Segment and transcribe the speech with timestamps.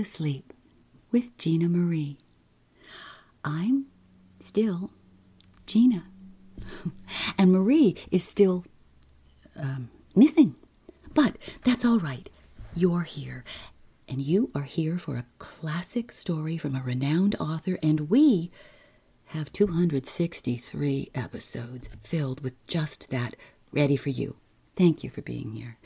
[0.00, 0.54] Fast Asleep
[1.12, 2.16] with Gina Marie.
[3.44, 3.86] I'm
[4.38, 4.90] still
[5.66, 6.04] Gina,
[7.38, 8.64] and Marie is still
[9.56, 10.54] um, missing.
[11.12, 12.30] But that's all right.
[12.74, 13.44] You're here,
[14.08, 18.50] and you are here for a classic story from a renowned author, and we
[19.26, 23.36] have 263 episodes filled with just that
[23.70, 24.36] ready for you.
[24.76, 25.76] Thank you for being here.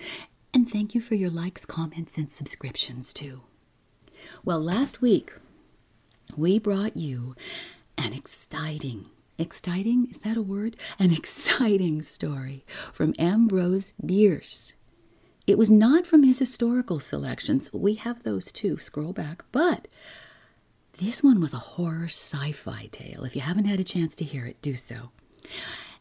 [0.53, 3.42] And thank you for your likes, comments, and subscriptions, too.
[4.47, 5.33] Well, last week
[6.37, 7.34] we brought you
[7.97, 9.07] an exciting,
[9.39, 10.77] exciting, is that a word?
[10.98, 12.62] An exciting story
[12.93, 14.75] from Ambrose Bierce.
[15.47, 17.73] It was not from his historical selections.
[17.73, 18.77] We have those too.
[18.77, 19.47] Scroll back.
[19.51, 19.89] But
[20.98, 23.25] this one was a horror sci fi tale.
[23.25, 25.11] If you haven't had a chance to hear it, do so.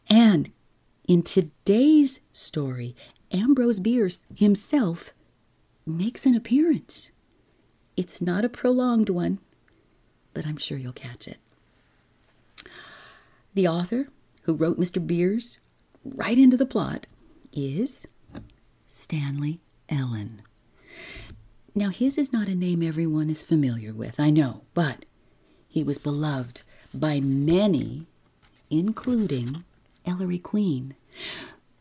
[0.06, 0.50] And
[1.08, 2.94] in today's story,
[3.32, 5.14] Ambrose Bierce himself
[5.86, 7.10] makes an appearance.
[7.96, 9.38] It's not a prolonged one,
[10.32, 11.38] but I'm sure you'll catch it.
[13.54, 14.08] The author
[14.42, 15.04] who wrote Mr.
[15.04, 15.58] Bierce
[16.04, 17.06] right into the plot
[17.52, 18.06] is
[18.88, 20.42] Stanley Ellin.
[21.74, 25.04] Now, his is not a name everyone is familiar with, I know, but
[25.68, 28.06] he was beloved by many,
[28.70, 29.64] including
[30.06, 30.94] Ellery Queen.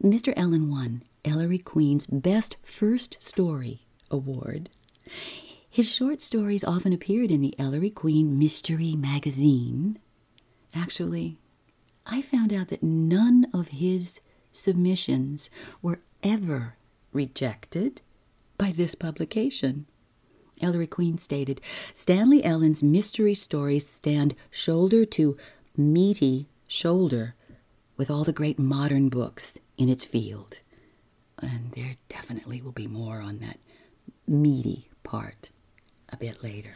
[0.01, 0.33] Mr.
[0.35, 4.69] Ellin won Ellery Queen's Best First Story Award.
[5.73, 9.97] His short stories often appeared in the Ellery Queen Mystery Magazine.
[10.71, 11.39] Actually,
[12.05, 14.19] I found out that none of his
[14.51, 15.49] submissions
[15.81, 16.75] were ever
[17.11, 18.03] rejected
[18.55, 19.87] by this publication.
[20.61, 21.59] Ellery Queen stated
[21.91, 25.37] Stanley Ellin's mystery stories stand shoulder to
[25.75, 27.33] meaty shoulder
[27.97, 30.59] with all the great modern books in its field.
[31.39, 33.57] And there definitely will be more on that
[34.27, 35.51] meaty part
[36.13, 36.75] a bit later.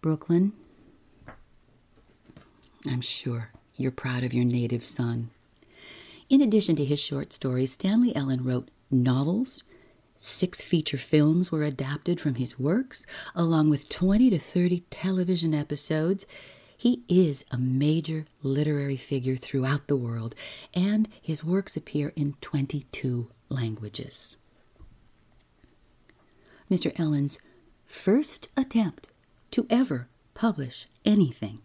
[0.00, 0.52] Brooklyn,
[2.86, 5.30] I'm sure you're proud of your native son.
[6.28, 9.62] In addition to his short stories, Stanley Ellin wrote novels.
[10.18, 16.26] Six feature films were adapted from his works, along with 20 to 30 television episodes.
[16.76, 20.34] He is a major literary figure throughout the world,
[20.74, 24.36] and his works appear in 22 languages.
[26.70, 26.92] Mr.
[27.00, 27.38] Ellin's
[27.88, 29.08] first attempt
[29.50, 31.58] to ever publish anything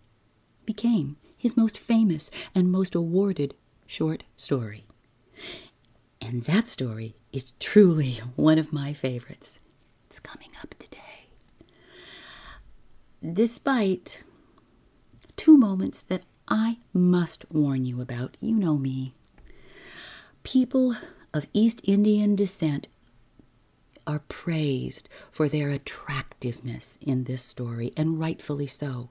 [0.66, 3.54] became his most famous and most awarded
[3.86, 4.86] short story.
[6.22, 9.60] And that story is truly one of my favorites.
[10.08, 11.28] It's coming up today.
[13.22, 14.22] Despite
[15.36, 19.14] two moments that I must warn you about, you know me.
[20.44, 20.96] People
[21.34, 22.88] of East Indian descent
[24.06, 29.10] are praised for their attractiveness in this story, and rightfully so.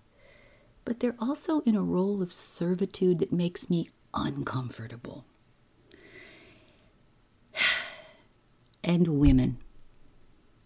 [0.85, 5.25] But they're also in a role of servitude that makes me uncomfortable.
[8.85, 9.59] and women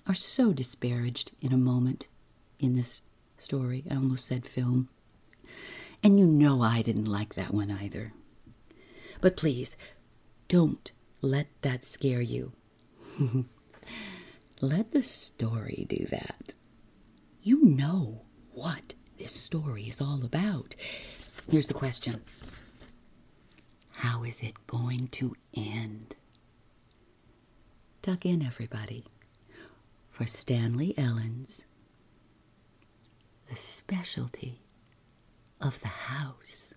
[0.07, 2.09] are so disparaged in a moment
[2.59, 3.03] in this
[3.37, 3.85] story.
[3.91, 4.89] I almost said film.
[6.03, 8.13] And you know I didn't like that one either.
[9.21, 9.77] But please,
[10.49, 12.53] don't let that scare you.
[14.61, 16.55] let the story do that.
[17.43, 18.23] You know
[18.53, 20.75] what this story is all about.
[21.51, 22.23] Here's the question
[23.93, 26.17] How is it going to end?
[28.03, 29.05] Tuck in, everybody,
[30.11, 31.65] for Stanley Ellin's
[33.49, 34.61] The Specialty
[35.61, 36.75] of the House.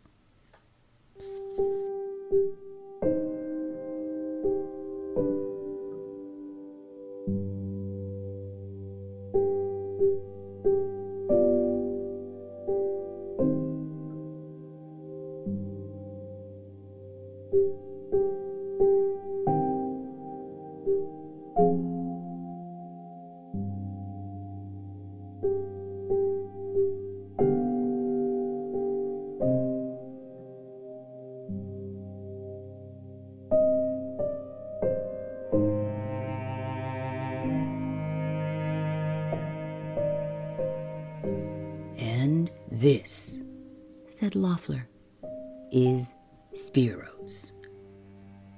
[45.71, 46.15] Is
[46.53, 47.51] Sbirro's.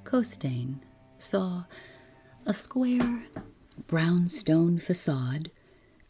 [0.05, 0.79] Costain
[1.17, 1.65] saw
[2.45, 3.23] a square
[3.87, 5.51] brownstone facade,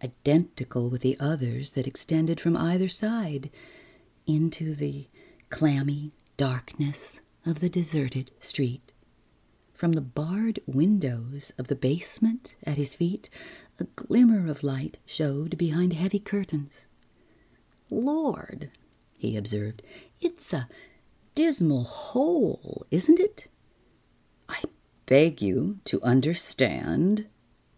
[0.04, 3.50] identical with the others that extended from either side
[4.28, 5.08] into the
[5.50, 8.94] clammy darkness of the deserted street.
[9.74, 13.30] From the barred windows of the basement at his feet,
[13.80, 16.86] A glimmer of light showed behind heavy curtains.
[17.90, 18.70] Lord,
[19.18, 19.82] he observed,
[20.20, 20.68] it's a
[21.36, 23.48] dismal hole, isn't it?
[24.50, 24.62] I
[25.06, 27.28] beg you to understand,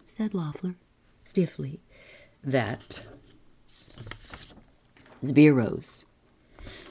[0.05, 0.75] said Loeffler
[1.23, 1.81] stiffly,
[2.43, 3.03] that
[5.23, 6.05] Sbirro's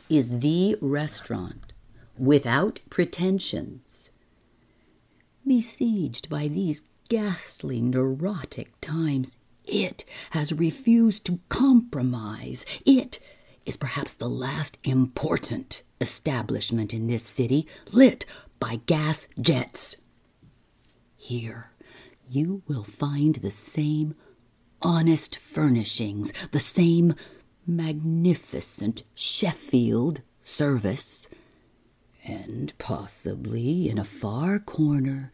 [0.08, 1.72] is the restaurant
[2.18, 4.10] without pretensions.
[5.46, 12.64] Besieged by these ghastly neurotic times, it has refused to compromise.
[12.84, 13.18] It
[13.66, 18.24] is perhaps the last important establishment in this city lit
[18.58, 19.96] by gas jets.
[21.16, 21.70] Here
[22.28, 24.14] you will find the same
[24.80, 27.14] honest furnishings, the same
[27.66, 31.28] magnificent Sheffield service,
[32.24, 35.30] and possibly in a far corner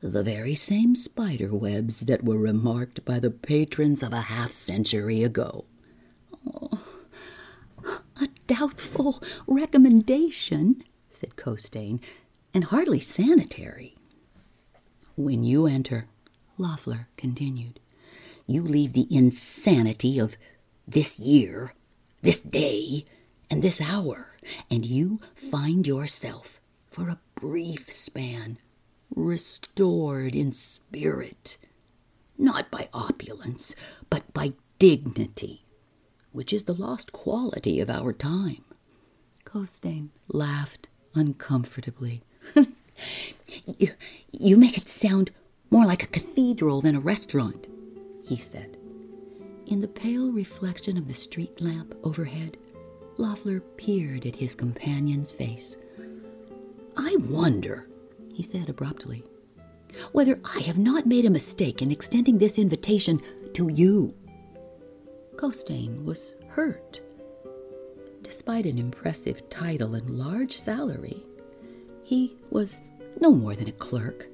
[0.00, 5.22] the very same spider webs that were remarked by the patrons of a half century
[5.22, 5.64] ago.
[6.44, 6.82] Oh,
[8.20, 12.00] a doubtful recommendation, said Costain,
[12.54, 13.96] and hardly sanitary.
[15.16, 16.06] When you enter,
[16.58, 17.80] Loeffler continued,
[18.46, 20.36] you leave the insanity of
[20.86, 21.74] this year,
[22.22, 23.04] this day,
[23.50, 24.36] and this hour,
[24.70, 26.60] and you find yourself,
[26.90, 28.58] for a brief span,
[29.14, 31.58] restored in spirit,
[32.38, 33.74] not by opulence,
[34.10, 35.64] but by dignity,
[36.32, 38.64] which is the lost quality of our time.
[39.44, 42.22] Costain laughed uncomfortably.
[43.66, 43.90] you,
[44.30, 45.30] you make it sound
[45.70, 47.66] more like a cathedral than a restaurant,
[48.24, 48.76] he said.
[49.66, 52.56] In the pale reflection of the street lamp overhead,
[53.18, 55.76] Loeffler peered at his companion's face.
[56.96, 57.86] I wonder,
[58.32, 59.24] he said abruptly,
[60.12, 63.20] whether I have not made a mistake in extending this invitation
[63.54, 64.14] to you.
[65.42, 67.00] Costain was hurt.
[68.22, 71.20] Despite an impressive title and large salary,
[72.04, 72.82] he was
[73.20, 74.28] no more than a clerk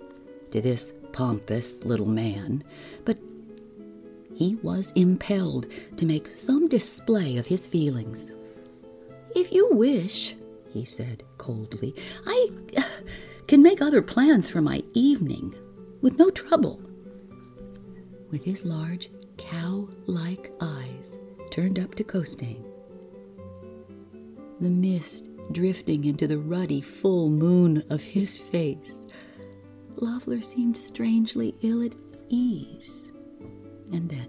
[0.50, 2.62] to this pompous little man,
[3.06, 3.16] but
[4.34, 8.34] he was impelled to make some display of his feelings.
[9.34, 10.36] If you wish,
[10.74, 11.94] he said coldly,
[12.26, 12.82] I uh,
[13.46, 15.54] can make other plans for my evening
[16.02, 16.82] with no trouble.
[18.30, 19.10] With his large,
[19.50, 21.18] cow like eyes
[21.50, 22.62] turned up to Costain,
[24.60, 29.00] the mist drifting into the ruddy full moon of his face,
[29.96, 31.94] Loeffler seemed strangely ill at
[32.28, 33.10] ease.
[33.92, 34.28] And then,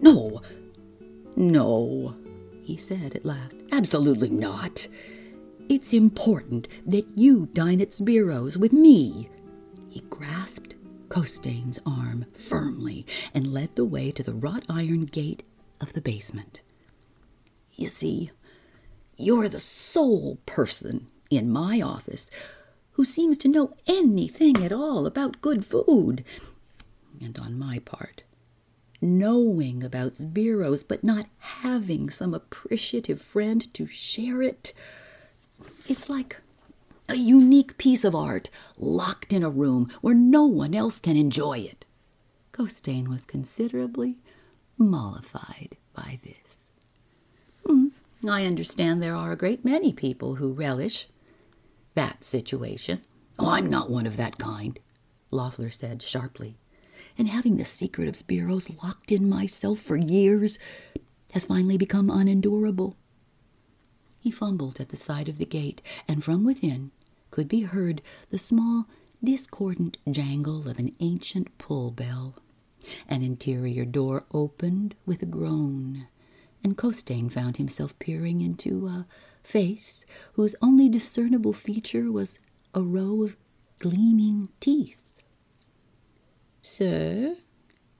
[0.00, 0.40] No,
[1.36, 2.14] no,
[2.62, 3.58] he said at last.
[3.70, 4.88] Absolutely not.
[5.68, 9.28] It's important that you dine at Sbirro's with me.
[9.90, 10.41] He grasped
[11.12, 13.04] Costain's arm firmly
[13.34, 15.42] and led the way to the wrought iron gate
[15.78, 16.62] of the basement.
[17.74, 18.30] You see,
[19.18, 22.30] you're the sole person in my office
[22.92, 26.24] who seems to know anything at all about good food.
[27.20, 28.22] And on my part,
[29.02, 34.72] knowing about Sbirro's but not having some appreciative friend to share it,
[35.86, 36.40] it's like
[37.08, 41.58] a unique piece of art locked in a room where no one else can enjoy
[41.58, 41.84] it.
[42.52, 44.18] Costain was considerably
[44.78, 46.70] mollified by this.
[47.66, 47.90] Mm,
[48.28, 51.08] I understand there are a great many people who relish
[51.94, 53.02] that situation.
[53.38, 54.78] Oh, I'm not one of that kind,
[55.30, 56.56] Loeffler said sharply.
[57.18, 60.58] And having the secret of Sbirro's locked in myself for years
[61.32, 62.96] has finally become unendurable.
[64.22, 66.92] He fumbled at the side of the gate, and from within
[67.32, 68.00] could be heard
[68.30, 68.86] the small,
[69.22, 72.36] discordant jangle of an ancient pull bell.
[73.08, 76.06] An interior door opened with a groan,
[76.62, 79.08] and Costain found himself peering into a
[79.42, 82.38] face whose only discernible feature was
[82.74, 83.36] a row of
[83.80, 85.24] gleaming teeth.
[86.62, 87.38] Sir,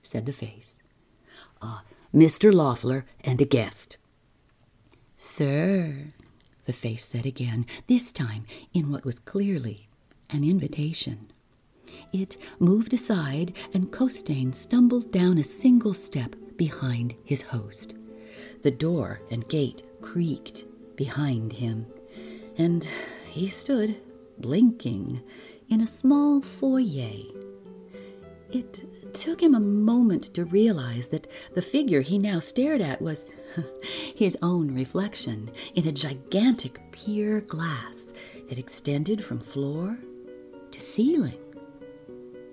[0.01, 0.81] said the face,
[1.61, 1.81] uh,
[2.15, 2.53] Mr.
[2.53, 3.97] Loeffler and a guest.
[5.25, 6.03] Sir,
[6.65, 9.87] the face said again, this time in what was clearly
[10.29, 11.31] an invitation.
[12.11, 17.95] It moved aside, and Costain stumbled down a single step behind his host.
[18.63, 20.65] The door and gate creaked
[20.97, 21.85] behind him,
[22.57, 22.85] and
[23.25, 23.95] he stood
[24.39, 25.21] blinking
[25.69, 27.42] in a small foyer.
[28.53, 33.33] It took him a moment to realize that the figure he now stared at was
[34.15, 38.13] his own reflection in a gigantic pier glass
[38.49, 39.97] that extended from floor
[40.71, 41.39] to ceiling.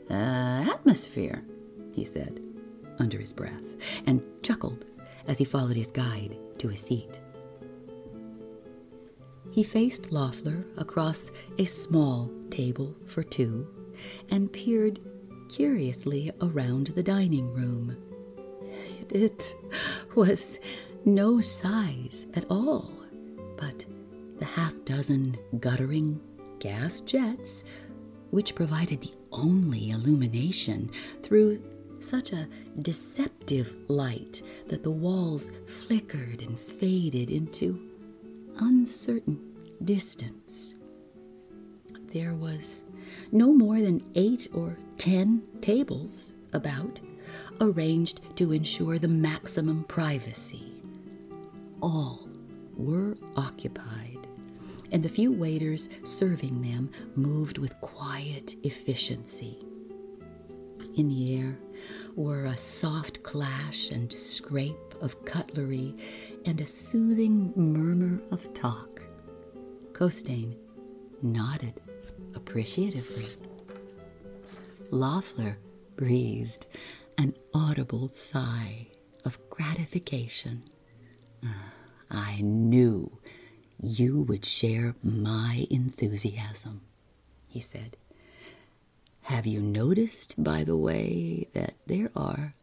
[0.09, 1.45] Uh, atmosphere,
[1.93, 2.41] he said.
[2.99, 3.77] under his breath
[4.07, 4.85] and chuckled
[5.27, 7.21] as he followed his guide to a seat.
[9.51, 13.67] He faced Loeffler across a small table for two
[14.31, 15.01] and peered
[15.51, 17.97] curiously around the dining room.
[19.11, 19.57] It
[20.15, 20.61] was
[21.05, 22.93] no size at all,
[23.57, 23.85] but
[24.39, 26.21] the half dozen guttering
[26.61, 27.65] gas jets,
[28.31, 30.89] which provided the only illumination
[31.21, 31.61] through
[31.99, 32.49] such a
[32.83, 37.91] deceptive light that the walls flickered and faded into
[38.59, 39.41] uncertain
[39.85, 40.77] distance.
[42.13, 42.85] There was
[43.33, 47.01] no more than eight or ten tables about,
[47.61, 50.83] arranged to ensure the maximum privacy.
[51.83, 52.29] All
[52.77, 54.27] were occupied,
[54.93, 59.59] and the few waiters serving them moved with quiet efficiency.
[60.97, 61.59] In the air
[62.17, 65.95] were a soft clash and scrape of cutlery
[66.45, 69.03] and a soothing murmur of talk.
[69.93, 70.57] Costain
[71.23, 71.81] nodded
[72.35, 73.27] appreciatively.
[74.91, 75.59] Loeffler
[75.97, 76.67] breathed
[77.19, 78.89] an audible sigh
[79.25, 80.63] of gratification.
[81.45, 81.73] Ah,
[82.11, 83.19] I knew
[83.83, 86.83] you would share my enthusiasm,
[87.47, 87.97] he said.
[89.23, 92.55] Have you noticed, by the way, that there are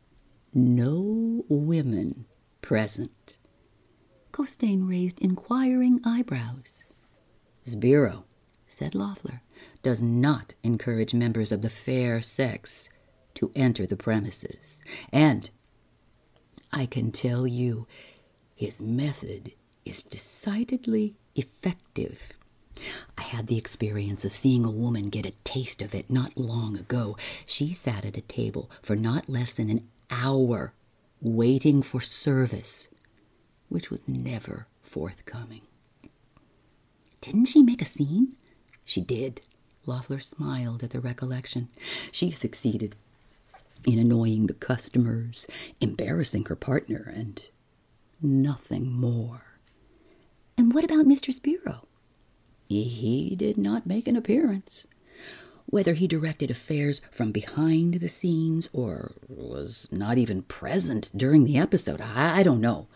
[0.54, 2.26] no women
[2.62, 3.38] present?
[4.32, 6.84] Costain raised inquiring eyebrows.
[7.66, 8.24] Sbirro,
[8.68, 9.42] said Loeffler,
[9.84, 12.89] does not encourage members of the fair sex
[13.36, 14.84] to enter the premises.
[15.12, 15.50] And
[16.72, 17.88] I can tell you
[18.55, 19.53] his method
[19.86, 22.34] is decidedly effective.
[23.17, 26.77] I had the experience of seeing a woman get a taste of it not long
[26.77, 27.17] ago.
[27.46, 30.74] She sat at a table for not less than an hour
[31.22, 32.88] waiting for service,
[33.69, 35.62] which was never forthcoming.
[37.22, 38.34] Didn't she make a scene?
[38.86, 39.41] She did.
[39.88, 41.70] Loeffler smiled at the recollection.
[42.12, 42.96] She succeeded
[43.86, 45.48] in annoying the customers,
[45.79, 47.41] embarrassing her partner, and
[48.22, 49.44] nothing more.
[50.58, 51.34] And what about Mr.
[51.34, 51.86] Sbirro?
[52.67, 54.86] He did not make an appearance.
[55.67, 61.58] Whether he directed affairs from behind the scenes or was not even present during the
[61.58, 62.88] episode, I, I don't know.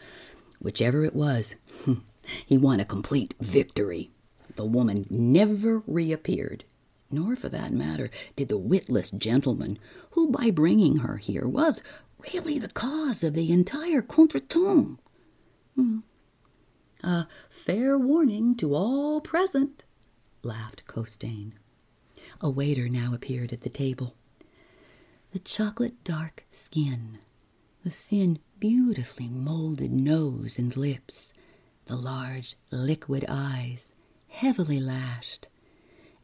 [0.60, 1.56] Whichever it was,
[2.46, 4.12] he won a complete victory.
[4.56, 6.64] The woman never reappeared,
[7.14, 9.78] nor, for that matter, did the witless gentleman
[10.12, 11.82] who, by bringing her here, was
[12.34, 14.98] really the cause of the entire contretemps.
[15.76, 16.00] Hmm.
[17.04, 19.84] A fair warning to all present,
[20.44, 21.54] laughed Costain.
[22.40, 24.16] A waiter now appeared at the table.
[25.32, 27.20] The chocolate dark skin,
[27.84, 31.34] the thin, beautifully molded nose and lips,
[31.86, 33.96] the large, liquid eyes,
[34.28, 35.48] heavily lashed,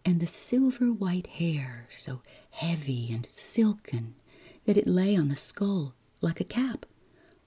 [0.08, 2.22] and the silver white hair so
[2.52, 4.16] heavy and silken
[4.66, 6.86] that it lay on the skull like a cap,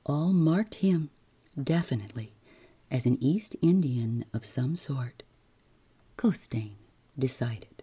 [0.04, 1.08] all marked him
[1.64, 2.34] definitely
[2.90, 5.22] as an East Indian of some sort.
[6.18, 6.72] Costain
[7.18, 7.82] decided.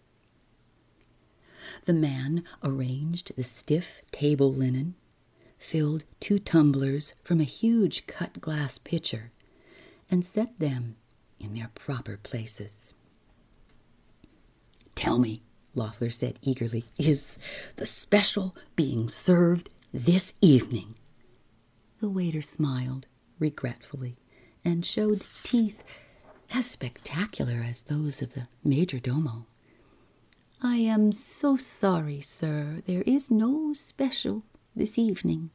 [1.86, 4.94] The man arranged the stiff table linen,
[5.58, 9.32] filled two tumblers from a huge cut glass pitcher,
[10.12, 10.98] and set them
[11.40, 12.94] in their proper places.
[14.98, 15.44] Tell me,
[15.76, 17.38] Loeffler said eagerly, is
[17.76, 20.96] the special being served this evening?
[22.02, 23.06] The waiter smiled
[23.38, 24.18] regretfully
[24.66, 25.84] and showed teeth
[26.52, 29.46] as spectacular as those of the major domo.
[30.64, 32.82] I am so sorry, sir.
[32.88, 34.42] There is no special
[34.76, 35.52] this evening.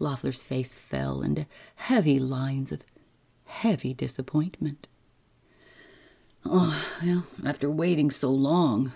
[0.00, 2.82] Loeffler's face fell into heavy lines of
[3.44, 4.88] heavy disappointment.
[6.44, 8.92] Oh, well, after waiting so long.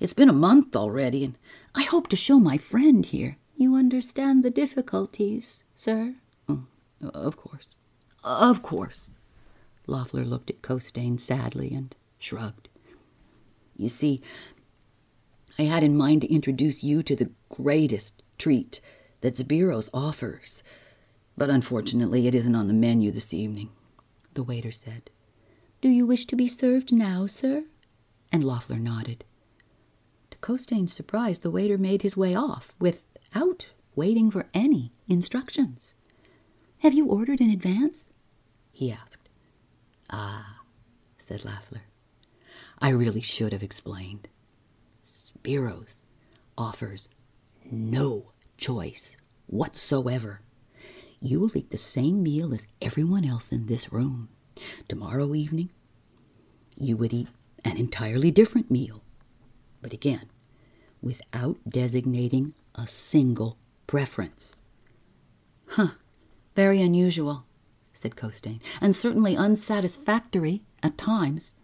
[0.00, 1.38] It's been a month already, and
[1.74, 3.36] I hope to show my friend here.
[3.56, 6.14] You understand the difficulties, sir?
[6.48, 6.64] Oh,
[7.02, 7.76] of course.
[8.22, 9.18] Of course.
[9.86, 12.68] Loeffler looked at Costain sadly and shrugged.
[13.76, 14.20] You see,
[15.58, 18.80] I had in mind to introduce you to the greatest treat
[19.20, 20.62] that Sbirro's offers,
[21.36, 23.70] but unfortunately it isn't on the menu this evening,
[24.34, 25.10] the waiter said.
[25.80, 27.64] Do you wish to be served now, sir?
[28.32, 29.24] And Loeffler nodded.
[30.30, 35.94] To Costain's surprise, the waiter made his way off without waiting for any instructions.
[36.78, 38.10] Have you ordered in advance?
[38.72, 39.28] he asked.
[40.10, 40.60] Ah,
[41.18, 41.82] said Loeffler.
[42.78, 44.28] I really should have explained.
[45.04, 46.02] Sbirro's
[46.58, 47.08] offers
[47.70, 49.16] no choice
[49.46, 50.40] whatsoever.
[51.20, 54.28] You will eat the same meal as everyone else in this room.
[54.88, 55.70] Tomorrow evening,
[56.76, 57.28] you would eat
[57.64, 59.02] an entirely different meal.
[59.82, 60.30] But again,
[61.02, 64.56] without designating a single preference.
[65.68, 65.92] Huh,
[66.54, 67.44] very unusual,
[67.92, 71.54] said Costain, and certainly unsatisfactory at times.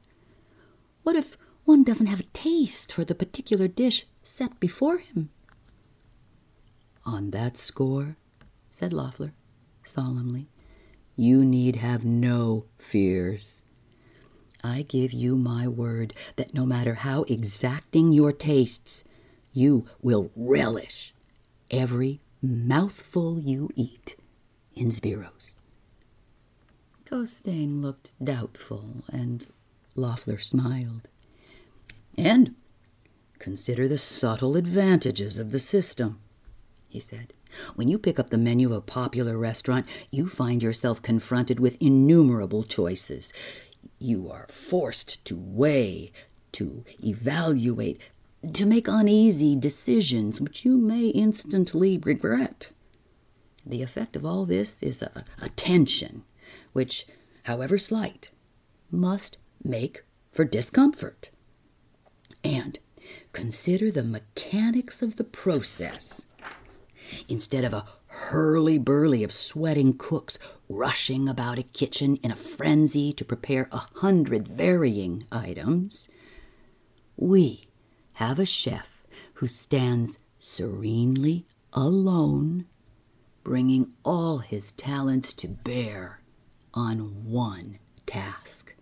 [1.03, 5.31] What if one doesn't have a taste for the particular dish set before him?
[7.05, 8.17] On that score,
[8.71, 9.33] said Loeffler
[9.83, 10.49] solemnly,
[11.17, 13.65] you need have no fears.
[14.65, 19.05] I give you my word that no matter how exacting your tastes,
[19.53, 21.15] you will relish
[21.71, 24.17] every mouthful you eat
[24.75, 25.57] in Sbirro's.
[27.05, 29.47] Costain looked doubtful, and
[29.95, 31.09] Loeffler smiled.
[32.17, 32.55] And
[33.39, 36.21] consider the subtle advantages of the system,
[36.89, 37.35] he said.
[37.75, 41.77] When you pick up the menu of a popular restaurant, you find yourself confronted with
[41.81, 43.33] innumerable choices.
[43.99, 46.13] You are forced to weigh,
[46.53, 48.01] to evaluate,
[48.53, 52.73] to make uneasy decisions which you may instantly regret.
[53.65, 56.25] The effect of all this is a, a tension,
[56.73, 57.07] which,
[57.45, 58.31] however slight,
[58.91, 61.31] must make for discomfort.
[62.43, 62.79] And
[63.33, 66.27] consider the mechanics of the process.
[67.29, 70.39] Instead of a hurly burly of sweating cooks
[70.69, 76.09] rushing about a kitchen in a frenzy to prepare a hundred varying items,
[77.17, 77.65] we
[78.15, 79.03] have a chef
[79.35, 82.67] who stands serenely alone,
[83.43, 86.21] bringing all his talents to bear
[86.75, 88.75] on one task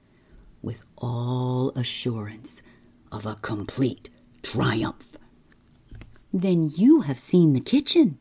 [0.62, 2.62] with all assurance
[3.10, 4.10] of a complete
[4.42, 5.16] triumph.
[6.32, 8.18] Then you have seen the kitchen.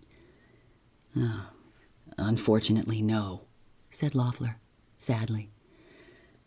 [1.16, 1.50] Oh,
[2.18, 3.42] unfortunately, no,
[3.90, 4.58] said Loeffler,
[4.98, 5.50] sadly.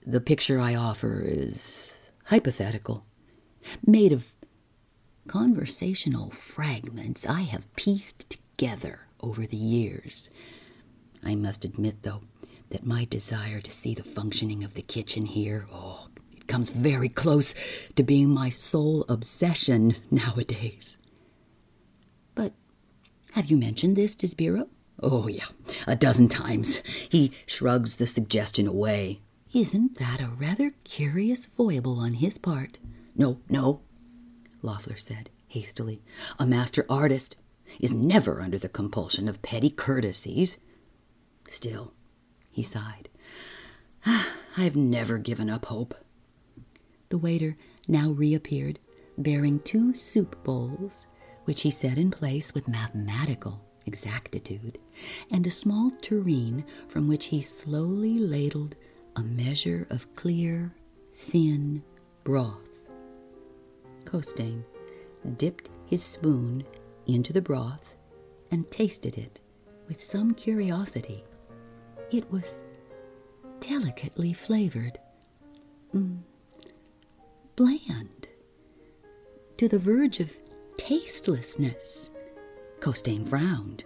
[0.06, 1.94] The picture I offer is
[2.26, 3.04] hypothetical,
[3.86, 4.26] made of
[5.28, 10.30] conversational fragments I have pieced together over the years.
[11.24, 12.22] I must admit, though,
[12.70, 17.08] that my desire to see the functioning of the kitchen here, oh, it comes very
[17.08, 17.54] close
[17.94, 20.98] to being my sole obsession nowadays.
[23.32, 24.68] Have you mentioned this to Sbirro?
[25.02, 25.46] Oh, yeah,
[25.86, 26.82] a dozen times.
[27.08, 29.20] He shrugs the suggestion away.
[29.54, 32.78] Isn't that a rather curious foible on his part?
[33.16, 33.80] No, no,
[34.62, 36.02] Loeffler said hastily.
[36.38, 37.36] A master artist
[37.80, 40.58] is never under the compulsion of petty courtesies.
[41.48, 41.92] Still,
[42.50, 43.08] he sighed,
[44.56, 45.94] I've never given up hope.
[47.08, 47.56] The waiter
[47.88, 48.78] now reappeared,
[49.18, 51.06] bearing two soup bowls,
[51.44, 54.78] which he set in place with mathematical exactitude,
[55.30, 58.76] and a small tureen from which he slowly ladled
[59.16, 60.74] a measure of clear,
[61.14, 61.82] thin
[62.24, 62.84] broth.
[64.04, 64.64] Costain
[65.36, 66.64] dipped his spoon
[67.06, 67.94] into the broth
[68.50, 69.40] and tasted it
[69.88, 71.24] with some curiosity.
[72.10, 72.62] It was
[73.60, 74.98] delicately flavored,
[75.94, 76.18] mm,
[77.56, 78.28] bland,
[79.56, 80.30] to the verge of
[80.76, 82.10] tastelessness.
[82.80, 83.84] Costain frowned,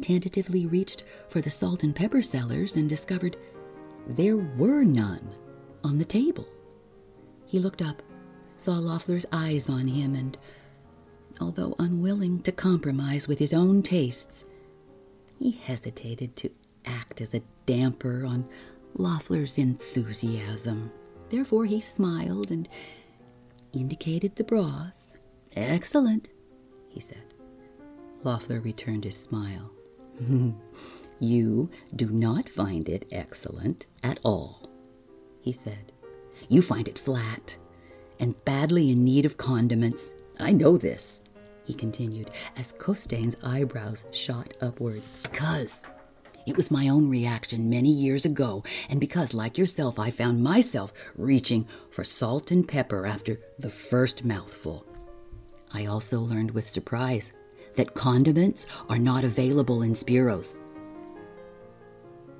[0.00, 3.36] tentatively reached for the salt and pepper cellars, and discovered
[4.06, 5.34] there were none
[5.82, 6.48] on the table.
[7.46, 8.02] He looked up
[8.60, 10.36] saw Loeffler's eyes on him, and
[11.40, 14.44] although unwilling to compromise with his own tastes,
[15.38, 16.50] he hesitated to
[16.84, 18.46] act as a damper on
[18.94, 20.92] Loeffler's enthusiasm.
[21.30, 22.68] Therefore, he smiled and
[23.72, 24.92] indicated the broth.
[25.56, 26.28] Excellent,
[26.88, 27.34] he said.
[28.22, 29.70] Loeffler returned his smile.
[31.20, 34.68] you do not find it excellent at all,
[35.40, 35.92] he said.
[36.48, 37.56] You find it flat
[38.18, 40.14] and badly in need of condiments.
[40.38, 41.22] I know this,
[41.64, 45.02] he continued, as Costain's eyebrows shot upward.
[45.22, 45.84] Because
[46.46, 50.92] it was my own reaction many years ago, and because, like yourself, I found myself
[51.16, 54.84] reaching for salt and pepper after the first mouthful.
[55.72, 57.32] I also learned with surprise
[57.76, 60.60] that condiments are not available in Sbirro's.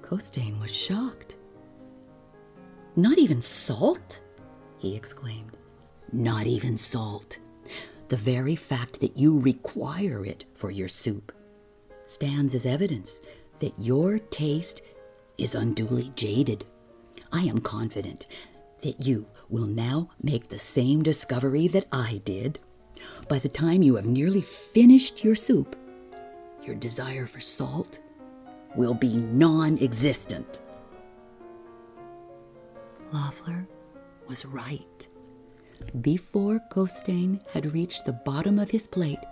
[0.02, 1.36] Costain was shocked.
[2.96, 4.20] Not even salt?
[4.78, 5.56] he exclaimed
[6.12, 7.38] not even salt.
[8.08, 11.32] The very fact that you require it for your soup
[12.06, 13.20] stands as evidence
[13.60, 14.82] that your taste
[15.38, 16.64] is unduly jaded.
[17.32, 18.26] I am confident
[18.82, 22.58] that you will now make the same discovery that I did.
[23.30, 25.76] By the time you have nearly finished your soup,
[26.64, 28.00] your desire for salt
[28.74, 30.58] will be non existent.
[33.12, 33.68] Loeffler
[34.26, 35.06] was right.
[36.00, 39.22] Before Costain had reached the bottom of his plate,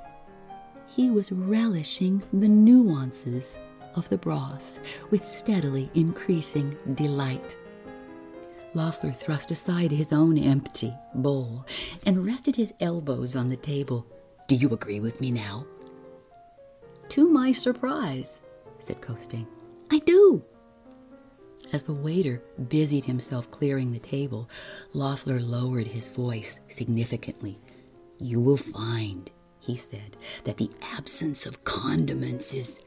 [0.87, 3.59] he was relishing the nuances
[3.97, 4.79] of the broth
[5.11, 7.57] with steadily increasing delight.
[8.75, 11.65] Loeffler thrust aside his own empty bowl
[12.05, 14.07] and rested his elbows on the table.
[14.47, 15.67] Do you agree with me now?
[17.11, 18.43] To my surprise,
[18.79, 19.47] said Costain.
[19.91, 20.43] I do.
[21.73, 24.49] As the waiter busied himself clearing the table,
[24.95, 27.59] Loeffler lowered his voice significantly.
[28.19, 32.81] You will find, he said, that the absence of condiments is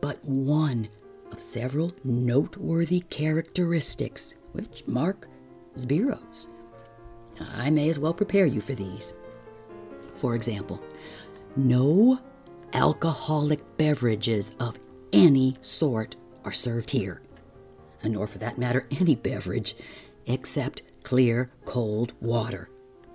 [0.00, 0.88] but one
[1.32, 5.28] of several noteworthy characteristics which mark
[5.74, 6.48] Sbirro's.
[7.40, 9.14] I may as well prepare you for these.
[10.14, 10.82] For example,
[11.56, 12.20] no
[12.72, 14.78] alcoholic beverages of
[15.12, 17.22] any sort are served here,
[18.04, 19.74] nor for that matter any beverage
[20.26, 22.68] except clear, cold water,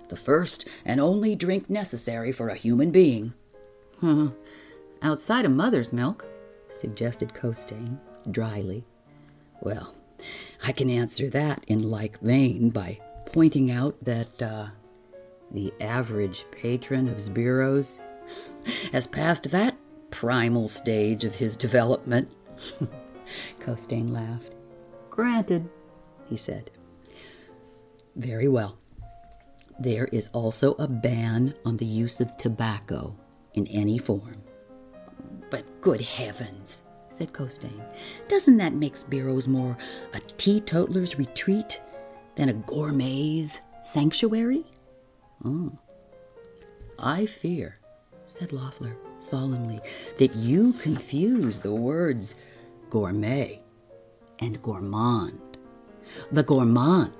[0.08, 3.32] the first and only drink necessary for a human being.
[5.02, 6.26] Outside of mother's milk,
[6.70, 7.98] suggested Costain
[8.30, 8.84] dryly.
[9.62, 9.94] Well,
[10.62, 14.68] I can answer that in like vein by pointing out that uh,
[15.50, 18.00] the average patron of Sbirro's
[18.92, 19.76] has passed that
[20.10, 22.30] primal stage of his development.
[23.60, 24.54] Costain laughed.
[25.10, 25.68] Granted,
[26.28, 26.70] he said.
[28.14, 28.78] Very well.
[29.78, 33.14] There is also a ban on the use of tobacco
[33.54, 34.42] in any form.
[35.50, 36.82] But good heavens,
[37.16, 37.82] said Costain,
[38.28, 39.76] doesn't that make Sbirro's more
[40.12, 41.80] a teetotaler's retreat
[42.36, 44.64] than a gourmet's sanctuary?
[45.44, 45.72] Oh.
[46.98, 47.78] I fear,
[48.26, 49.80] said Loeffler solemnly,
[50.18, 52.34] that you confuse the words
[52.90, 53.62] gourmet
[54.38, 55.40] and gourmand.
[56.30, 57.16] The gourmand,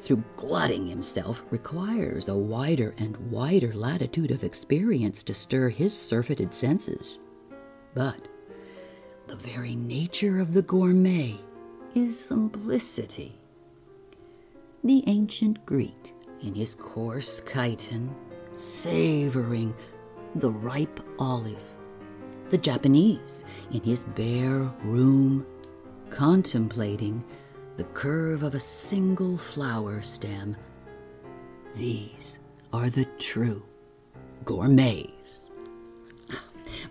[0.00, 6.54] through glutting himself, requires a wider and wider latitude of experience to stir his surfeited
[6.54, 7.18] senses.
[7.94, 8.28] But
[9.26, 11.36] the very nature of the gourmet
[11.94, 13.38] is simplicity.
[14.82, 18.10] The ancient Greek, in his coarse chiton,
[18.52, 19.74] savoring
[20.34, 21.62] the ripe olive.
[22.50, 25.46] The Japanese, in his bare room,
[26.10, 27.24] contemplating
[27.76, 30.54] the curve of a single flower stem.
[31.76, 32.38] These
[32.72, 33.64] are the true
[34.44, 35.13] gourmets.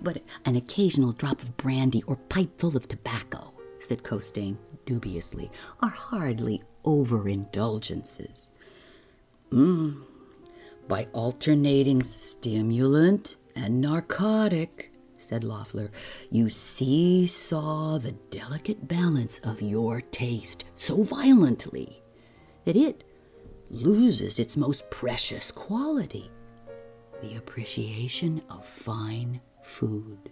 [0.04, 5.50] But an occasional drop of brandy or pipeful of tobacco, said Costain dubiously,
[5.82, 8.50] are hardly overindulgences.
[9.52, 10.04] Mm,
[10.88, 15.90] by alternating stimulant and narcotic, said Loeffler,
[16.30, 22.04] you seesaw the delicate balance of your taste so violently
[22.66, 23.06] that it
[23.70, 26.30] loses its most precious quality
[27.22, 30.32] the appreciation of fine food.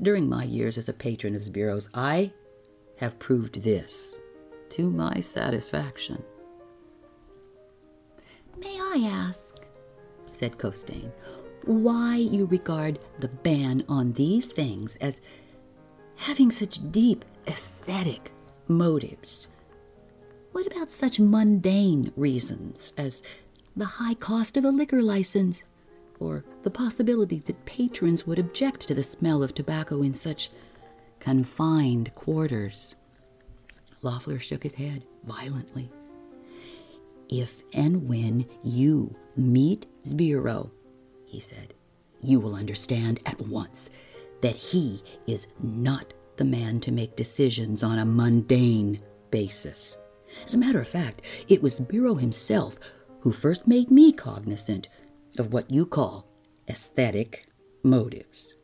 [0.00, 2.32] During my years as a patron of Sbirro's, I
[2.96, 4.16] have proved this
[4.70, 6.22] to my satisfaction.
[8.58, 9.56] May I ask,
[10.30, 11.10] said Costain,
[11.64, 15.20] why you regard the ban on these things as
[16.16, 18.32] having such deep aesthetic
[18.68, 19.48] motives?
[20.52, 23.22] What about such mundane reasons as
[23.76, 25.64] the high cost of a liquor license,
[26.22, 30.50] or the possibility that patrons would object to the smell of tobacco in such
[31.18, 32.94] confined quarters?
[34.02, 35.90] Loeffler shook his head violently.
[37.28, 40.70] If and when you meet Sbirro,
[41.24, 41.74] he said,
[42.20, 43.90] you will understand at once
[44.42, 49.96] that he is not the man to make decisions on a mundane basis.
[50.44, 52.78] As a matter of fact, it was Sbirro himself
[53.20, 54.88] who first made me cognizant
[55.38, 56.26] of what you call
[56.68, 57.46] aesthetic
[57.82, 58.54] motives.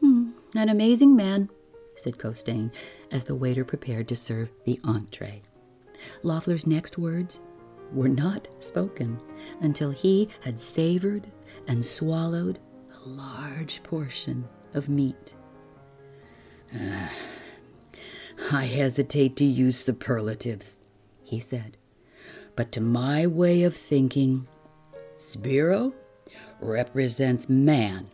[0.00, 1.48] Hmm, an amazing man,
[1.96, 2.70] said Costain
[3.10, 5.42] as the waiter prepared to serve the entree.
[6.22, 7.40] Loeffler's next words
[7.92, 9.18] were not spoken
[9.60, 11.30] until he had savored
[11.68, 12.58] and swallowed
[12.92, 15.34] a large portion of meat.
[16.74, 17.08] Uh,
[18.52, 20.80] I hesitate to use superlatives,
[21.22, 21.76] he said,
[22.56, 24.48] but to my way of thinking,
[25.16, 25.92] Sbirro
[26.60, 28.10] represents man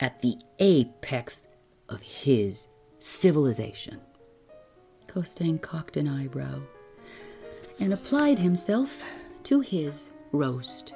[0.00, 1.46] at the apex
[1.88, 4.00] of his civilization.
[5.06, 6.60] Costain cocked an eyebrow
[7.78, 9.04] and applied himself
[9.44, 10.94] to his roast,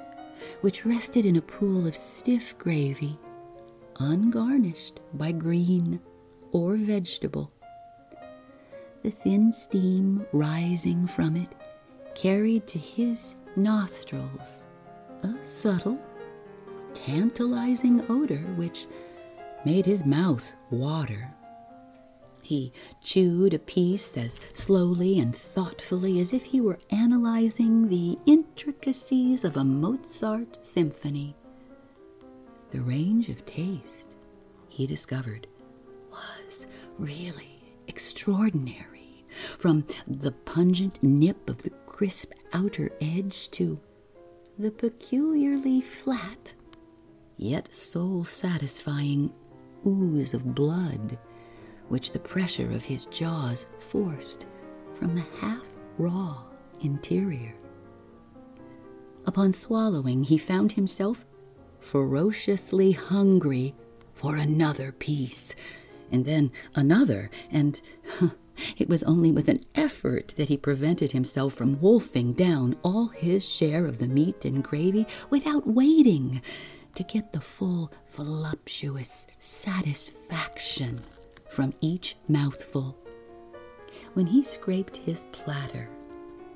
[0.61, 3.17] which rested in a pool of stiff gravy
[3.99, 5.99] ungarnished by green
[6.51, 7.51] or vegetable.
[9.03, 11.49] The thin steam rising from it
[12.15, 14.66] carried to his nostrils
[15.27, 15.99] a subtle,
[16.93, 18.87] tantalizing odor which
[19.65, 21.29] made his mouth water.
[22.41, 29.43] He chewed a piece as slowly and thoughtfully as if he were analyzing the intricacies
[29.43, 31.35] of a Mozart symphony.
[32.71, 34.15] The range of taste,
[34.69, 35.47] he discovered,
[36.09, 39.25] was really extraordinary.
[39.59, 43.79] From the pungent nip of the crisp outer edge to
[44.59, 46.53] the peculiarly flat,
[47.37, 49.31] yet soul satisfying
[49.85, 51.17] ooze of blood
[51.89, 54.45] which the pressure of his jaws forced
[54.95, 55.65] from the half
[55.97, 56.43] raw
[56.81, 57.53] interior.
[59.25, 61.25] Upon swallowing, he found himself
[61.79, 63.75] ferociously hungry
[64.13, 65.55] for another piece,
[66.11, 67.79] and then another, and
[68.77, 73.47] it was only with an effort that he prevented himself from wolfing down all his
[73.47, 76.41] share of the meat and gravy without waiting
[76.95, 81.01] to get the full voluptuous satisfaction
[81.49, 82.97] from each mouthful.
[84.13, 85.87] When he scraped his platter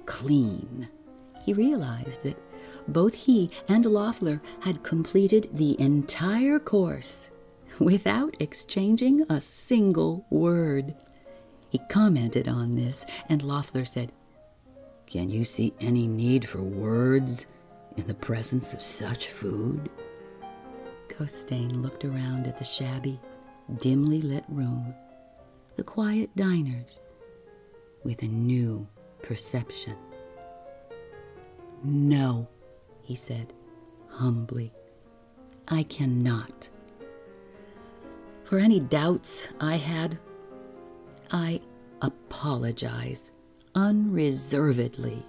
[0.06, 0.88] clean,
[1.44, 2.38] he realized that
[2.88, 7.30] both he and Loeffler had completed the entire course
[7.80, 10.96] without exchanging a single word.
[11.72, 14.12] He commented on this, and Loeffler said,
[15.08, 17.48] Can you see any need for words
[17.96, 19.90] in the presence of such food?
[21.08, 23.18] Costain looked around at the shabby,
[23.78, 24.94] dimly lit room,
[25.78, 27.04] the quiet diners,
[28.04, 28.86] with a new
[29.24, 29.96] perception.
[31.86, 32.50] No,
[33.02, 33.54] he said
[34.10, 34.74] humbly,
[35.70, 36.68] I cannot.
[38.44, 40.20] For any doubts I had,
[41.32, 41.62] I
[42.02, 43.32] apologize
[43.74, 45.26] unreservedly.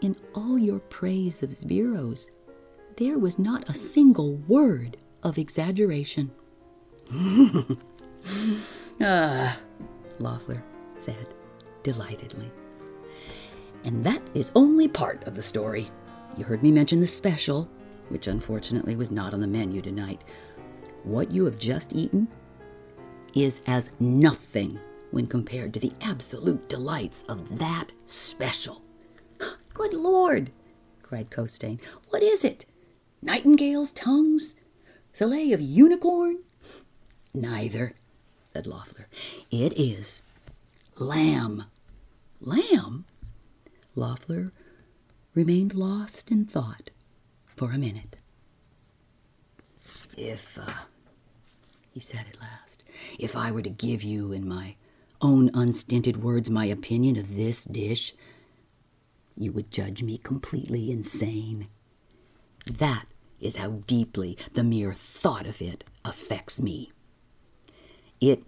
[0.00, 2.30] In all your praise of Sbirro's,
[2.96, 6.30] there was not a single word of exaggeration.
[9.02, 9.58] ah,
[10.18, 10.64] Loeffler
[10.96, 11.28] said
[11.82, 12.50] delightedly.
[13.84, 15.90] And that is only part of the story.
[16.38, 17.68] You heard me mention the special,
[18.08, 20.24] which unfortunately was not on the menu tonight.
[21.04, 22.28] What you have just eaten
[23.44, 24.78] is as nothing
[25.10, 28.82] when compared to the absolute delights of that special.
[29.74, 30.50] Good Lord!
[31.02, 31.80] cried Costain.
[32.10, 32.66] What is it?
[33.22, 34.54] Nightingale's tongues?
[35.12, 36.38] Fillet of unicorn?
[37.34, 37.94] Neither,
[38.44, 39.08] said Loeffler.
[39.50, 40.22] It is
[40.96, 41.64] lamb.
[42.40, 43.04] Lamb?
[43.94, 44.52] Loeffler
[45.34, 46.90] remained lost in thought
[47.56, 48.16] for a minute.
[50.16, 50.84] If, uh,
[51.92, 52.67] he said at last,
[53.18, 54.76] if I were to give you, in my
[55.20, 58.14] own unstinted words, my opinion of this dish,
[59.36, 61.68] you would judge me completely insane.
[62.66, 63.06] That
[63.40, 66.92] is how deeply the mere thought of it affects me.
[68.20, 68.42] It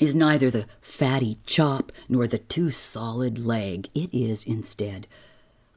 [0.00, 3.88] is neither the fatty chop nor the too solid leg.
[3.94, 5.06] It is instead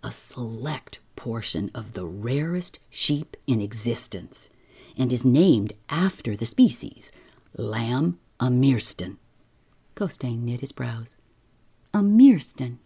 [0.04, 4.50] a select portion of the rarest sheep in existence
[4.98, 7.12] and is named after the species,
[7.58, 9.18] Lamb a Amirstan.
[9.96, 11.18] Costain knit his brows.
[11.94, 12.78] A Amirstan.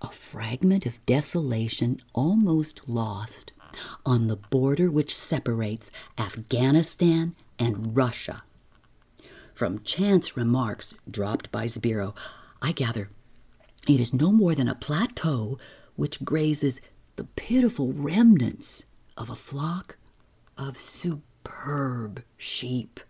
[0.00, 3.52] A fragment of desolation almost lost
[4.06, 8.42] on the border which separates Afghanistan and Russia.
[9.52, 12.14] From chance remarks dropped by Sbirro,
[12.62, 13.10] I gather
[13.88, 15.58] it is no more than a plateau
[15.96, 16.80] which grazes
[17.16, 18.84] the pitiful remnants
[19.16, 19.96] of a flock
[20.58, 20.78] of
[21.46, 23.00] superb sheep.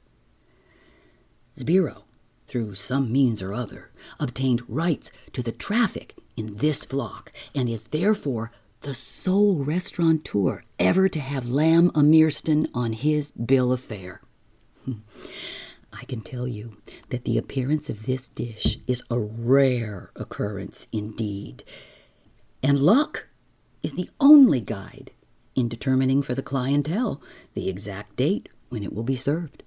[1.59, 2.03] Sbirro,
[2.47, 7.85] through some means or other, obtained rights to the traffic in this flock and is
[7.85, 14.21] therefore the sole restaurateur ever to have lamb Amirstan on his bill of fare.
[14.85, 14.99] Hmm.
[15.93, 16.77] I can tell you
[17.09, 21.65] that the appearance of this dish is a rare occurrence indeed,
[22.63, 23.29] and luck
[23.83, 25.11] is the only guide
[25.57, 27.21] in determining for the clientele
[27.55, 29.63] the exact date when it will be served.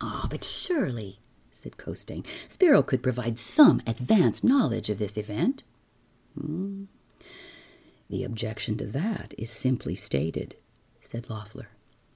[0.00, 1.20] Ah, but surely,
[1.52, 5.62] said Costain, Sbirro could provide some advance knowledge of this event.
[6.34, 6.84] Hmm.
[8.08, 10.56] The objection to that is simply stated,
[11.00, 11.68] said Loeffler.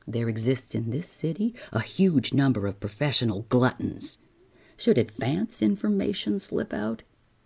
[0.07, 4.19] There exists in this city a huge number of professional gluttons.
[4.77, 7.03] Should advance information slip out,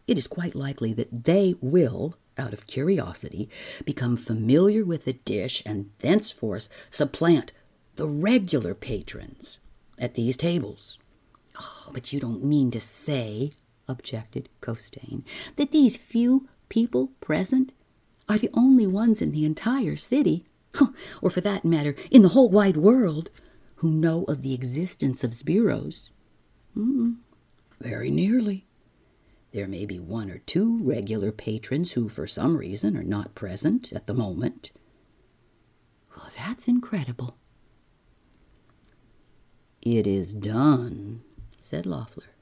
[0.06, 3.48] it is quite likely that they will, out of curiosity,
[3.84, 7.52] become familiar with the dish and thenceforth supplant
[7.96, 9.58] the regular patrons
[9.98, 10.98] at these tables.
[11.60, 13.52] Oh, but you don't mean to say,
[13.88, 15.24] objected Costain,
[15.56, 17.72] that these few people present
[18.28, 20.44] are the only ones in the entire city,
[21.20, 23.30] or for that matter, in the whole wide world,
[23.76, 26.10] who know of the existence of Sbirro's.
[26.76, 27.16] Mm,
[27.80, 28.67] very nearly.
[29.58, 33.92] There may be one or two regular patrons who, for some reason, are not present
[33.92, 34.70] at the moment.
[36.16, 37.36] Well, that's incredible.
[39.82, 41.22] It is done,
[41.60, 42.36] said Loeffler,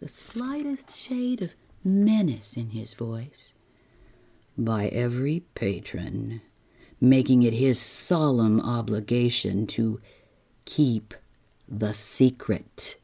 [0.00, 3.52] the slightest shade of menace in his voice,
[4.56, 6.40] by every patron,
[6.98, 10.00] making it his solemn obligation to
[10.64, 11.12] keep
[11.68, 12.96] the secret.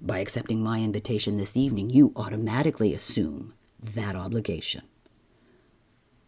[0.00, 4.82] By accepting my invitation this evening, you automatically assume that obligation.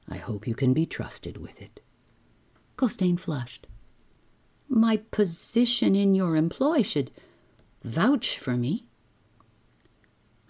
[0.08, 1.80] I hope you can be trusted with it.
[2.76, 3.66] Costain flushed.
[4.68, 7.10] My position in your employ should
[7.84, 8.86] vouch for me.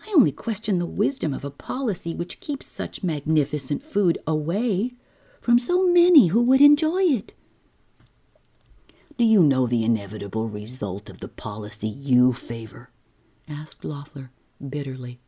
[0.06, 4.92] I only question the wisdom of a policy which keeps such magnificent food away
[5.40, 7.32] from so many who would enjoy it.
[9.16, 12.90] Do you know the inevitable result of the policy you favor?
[13.48, 14.30] Asked Loeffler
[14.66, 15.20] bitterly.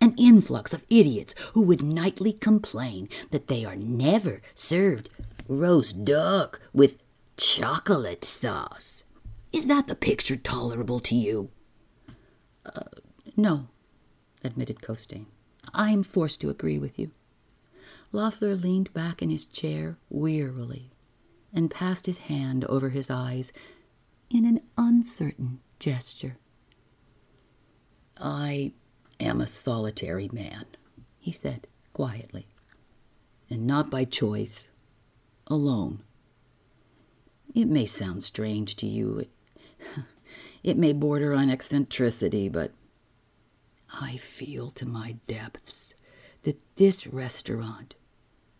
[0.00, 5.08] An influx of idiots who would nightly complain that they are never served
[5.48, 6.98] roast duck with
[7.36, 9.04] chocolate sauce.
[9.52, 11.50] Is that the picture tolerable to you?
[12.64, 12.80] Uh,
[13.36, 13.68] no,
[14.44, 15.26] admitted Costain.
[15.72, 17.10] I am forced to agree with you.
[18.12, 20.90] Loeffler leaned back in his chair wearily
[21.52, 23.52] and passed his hand over his eyes
[24.30, 26.36] in an uncertain gesture.
[28.18, 28.72] I
[29.20, 30.66] am a solitary man,
[31.18, 32.46] he said quietly,
[33.50, 34.70] and not by choice,
[35.46, 36.02] alone.
[37.54, 39.18] It may sound strange to you.
[39.20, 39.30] It,
[40.62, 42.72] it may border on eccentricity, but
[43.92, 45.94] I feel to my depths
[46.42, 47.94] that this restaurant,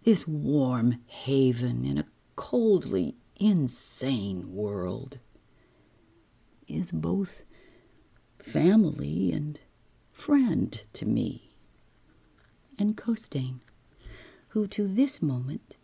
[0.04, 5.18] this warm haven in a coldly insane world,
[6.68, 7.42] is both
[8.46, 9.58] family and
[10.12, 11.50] friend to me.
[12.78, 13.58] And Costain,
[14.48, 15.76] who to this moment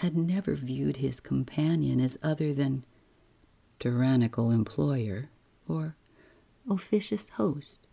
[0.00, 2.84] had never viewed his companion as other than
[3.80, 5.30] tyrannical employer
[5.66, 5.96] or
[6.68, 7.86] officious host,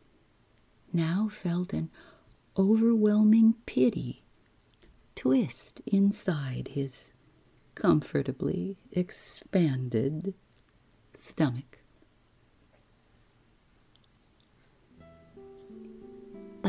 [0.92, 1.90] now felt an
[2.58, 4.24] overwhelming pity
[5.16, 7.14] twist inside his
[7.74, 10.34] comfortably expanded
[11.14, 11.79] stomach.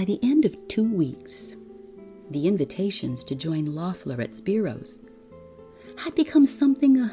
[0.01, 1.57] By the end of two weeks,
[2.31, 5.03] the invitations to join Loeffler at Sbirro's
[5.99, 7.11] had become something uh,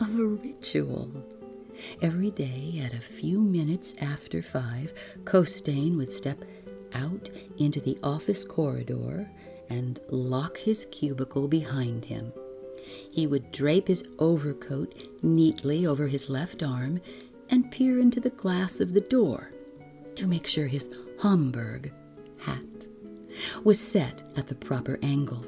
[0.00, 1.12] of a ritual.
[2.02, 4.92] Every day at a few minutes after five,
[5.22, 6.44] Costain would step
[6.92, 9.30] out into the office corridor
[9.70, 12.32] and lock his cubicle behind him.
[13.12, 17.00] He would drape his overcoat neatly over his left arm
[17.50, 19.52] and peer into the glass of the door
[20.16, 20.88] to make sure his
[21.20, 21.92] Homburg
[23.62, 25.44] was set at the proper angle.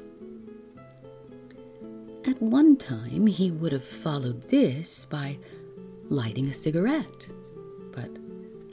[2.25, 5.37] At one time, he would have followed this by
[6.09, 7.27] lighting a cigarette,
[7.91, 8.09] but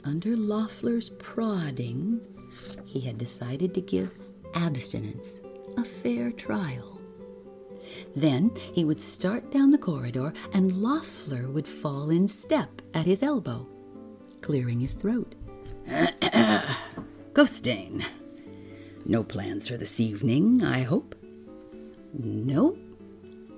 [0.03, 2.19] under Loeffler's prodding,
[2.85, 4.11] he had decided to give
[4.53, 5.39] abstinence
[5.77, 6.99] a fair trial.
[8.15, 13.23] Then he would start down the corridor, and Loeffler would fall in step at his
[13.23, 13.67] elbow,
[14.41, 15.35] clearing his throat.
[17.33, 18.05] Costain,
[19.05, 21.15] no plans for this evening, I hope?
[22.17, 22.79] Nope,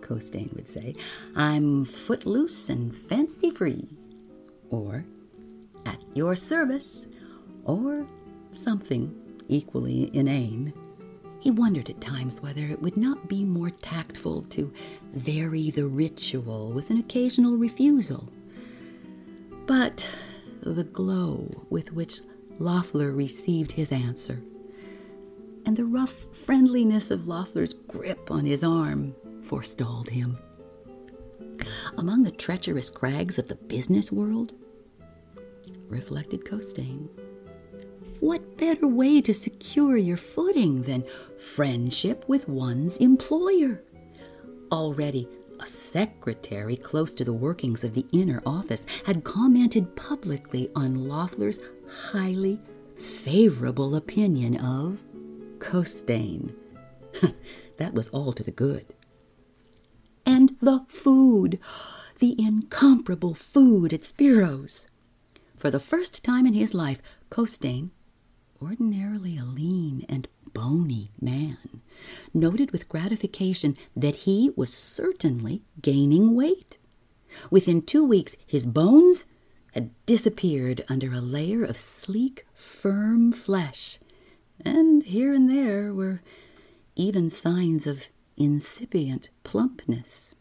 [0.02, 0.95] Costain would say,
[1.36, 3.88] I'm footloose and fancy free.
[4.70, 5.06] Or,
[5.86, 7.08] at your service.
[7.64, 8.08] Or
[8.54, 9.14] something
[9.48, 10.74] equally inane.
[11.39, 14.74] He wondered at times whether it would not be more tactful to
[15.14, 18.32] vary the ritual with an occasional refusal.
[19.66, 20.06] But
[20.62, 22.22] the glow with which
[22.60, 24.41] Loeffler received his answer,
[25.68, 29.13] and the rough friendliness of Loeffler's grip on his arm,
[29.43, 30.38] forestalled him.
[31.97, 34.53] Among the treacherous crags of the business world,
[35.89, 37.09] reflected Costain,
[38.22, 41.03] what better way to secure your footing than
[41.38, 43.82] friendship with one's employer?
[44.72, 45.28] Already,
[45.59, 51.59] a secretary close to the workings of the inner office had commented publicly on Loeffler's
[51.89, 52.57] highly
[52.97, 55.03] favorable opinion of
[55.60, 56.53] Costain.
[57.78, 58.93] that was all to the good
[60.28, 61.58] and the food.
[62.20, 64.88] the incomparable food at Sbirro's.
[65.55, 67.91] For the first time in his life, Costain,
[68.62, 71.82] ordinarily a lean and bony man,
[72.34, 76.78] noted with gratification that he was certainly gaining weight.
[77.51, 79.26] Within two weeks, his bones
[79.74, 83.99] had disappeared under a layer of sleek, firm flesh,
[84.64, 86.22] and here and there were
[86.95, 90.32] even signs of incipient plumpness.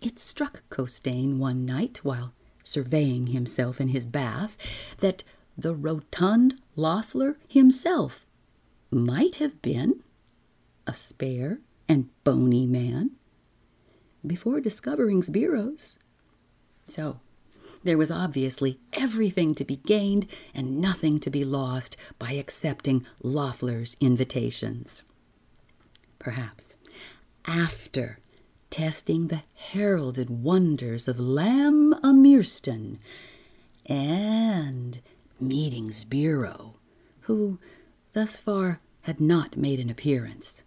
[0.00, 2.32] It struck Costain one night while
[2.62, 4.56] surveying himself in his bath
[4.98, 5.24] that
[5.56, 8.24] the rotund Loeffler himself
[8.90, 10.02] might have been
[10.86, 13.12] a spare and bony man
[14.26, 15.98] before discovering Sbirro's.
[16.86, 17.20] So
[17.88, 23.96] there was obviously everything to be gained and nothing to be lost by accepting Loeffler's
[23.98, 25.04] invitations.
[26.18, 26.76] Perhaps
[27.46, 28.18] after
[28.68, 32.98] testing the heralded wonders of Lamb Amirstan
[33.86, 35.00] and
[35.40, 36.74] meeting Sbirro,
[37.20, 37.58] who
[38.12, 40.62] thus far had not made an appearance.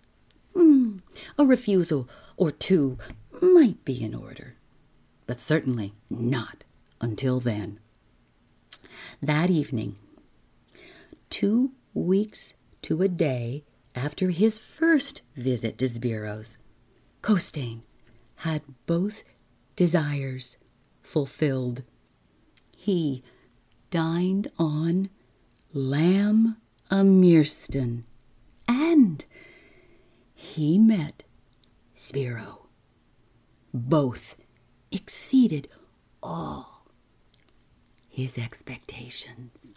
[0.56, 1.02] Mm,
[1.38, 2.98] a refusal or two
[3.40, 4.56] might be in order,
[5.28, 6.64] but certainly not
[7.02, 7.80] until then.
[9.22, 9.98] That evening,
[11.30, 16.58] two weeks to a day after his first visit to Sbirro's,
[17.22, 17.82] Costain
[18.38, 19.24] had both
[19.76, 20.58] desires
[21.02, 21.84] fulfilled.
[22.76, 23.24] He
[23.92, 25.10] dined on
[25.74, 26.58] lamb
[26.90, 27.04] a
[28.68, 29.26] and
[30.34, 31.24] he met
[31.96, 32.68] Sbirro.
[33.74, 34.36] Both
[34.92, 35.70] exceeded
[36.24, 36.71] all
[38.12, 39.76] his expectations.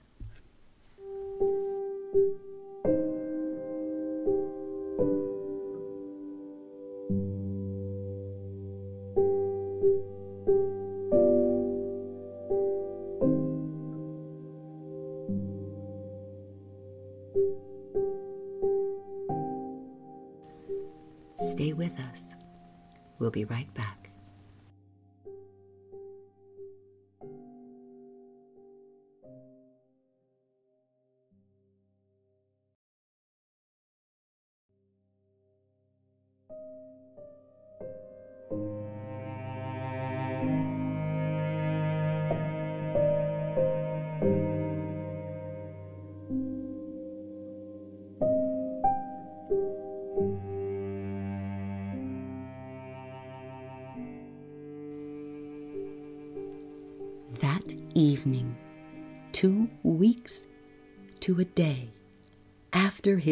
[21.36, 22.34] Stay with us.
[23.20, 24.03] We'll be right back.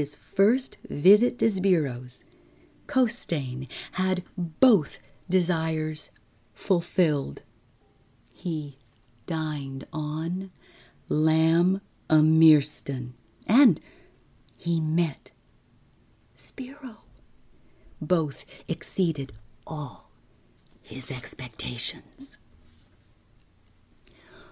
[0.02, 2.24] His first visit to Sbirro's,
[2.88, 4.98] Costain had both
[5.30, 6.10] desires
[6.54, 7.42] fulfilled.
[8.32, 8.78] He
[9.28, 10.50] dined on
[11.08, 13.12] lamb Amirstan,
[13.46, 13.80] and
[14.56, 15.30] he met
[16.36, 17.04] Sbirro.
[18.00, 19.32] Both exceeded
[19.68, 20.10] all
[20.80, 22.38] his expectations.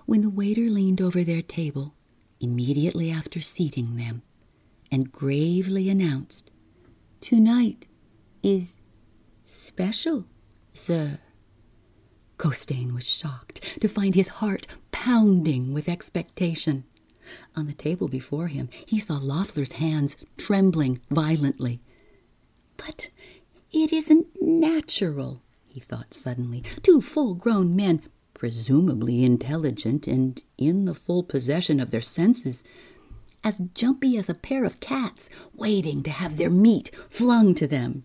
[0.07, 1.95] When the waiter leaned over their table
[2.39, 4.23] immediately after seating them
[4.91, 6.51] and gravely announced,
[7.21, 7.87] Tonight
[8.43, 8.79] is
[9.45, 10.25] special,
[10.73, 11.19] sir.
[12.39, 16.85] Costain was shocked to find his heart pounding with expectation.
[17.55, 21.81] On the table before him, he saw Loeffler's hands trembling violently.
[22.77, 23.09] But
[23.73, 26.63] it isn't natural, he thought suddenly.
[26.83, 32.65] Two full grown men, presumably intelligent and in the full possession of their senses,
[33.43, 38.05] as jumpy as a pair of cats waiting to have their meat flung to them.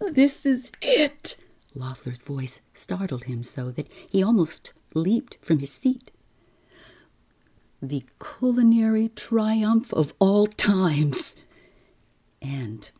[0.00, 1.36] This is it!
[1.74, 6.10] Loeffler's voice startled him so that he almost leaped from his seat.
[7.82, 11.36] The culinary triumph of all times.
[12.40, 12.90] And,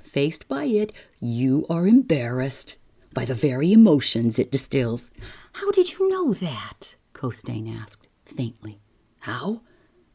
[0.00, 2.76] faced by it, you are embarrassed
[3.14, 5.10] by the very emotions it distills.
[5.54, 6.96] How did you know that?
[7.12, 8.80] Costain asked faintly.
[9.20, 9.60] How?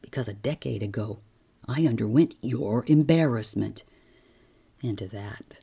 [0.10, 1.20] Because a decade ago
[1.68, 3.84] I underwent your embarrassment.
[4.82, 5.55] And to that,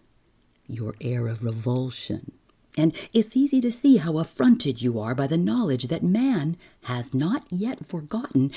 [0.69, 2.33] your air of revulsion.
[2.77, 7.15] And it's easy to see how affronted you are by the knowledge that man has
[7.15, 8.53] not yet forgotten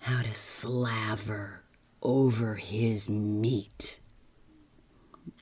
[0.00, 1.62] how to slaver
[2.02, 3.98] over his meat.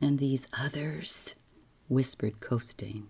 [0.01, 1.35] And these others,
[1.89, 3.07] whispered Costain,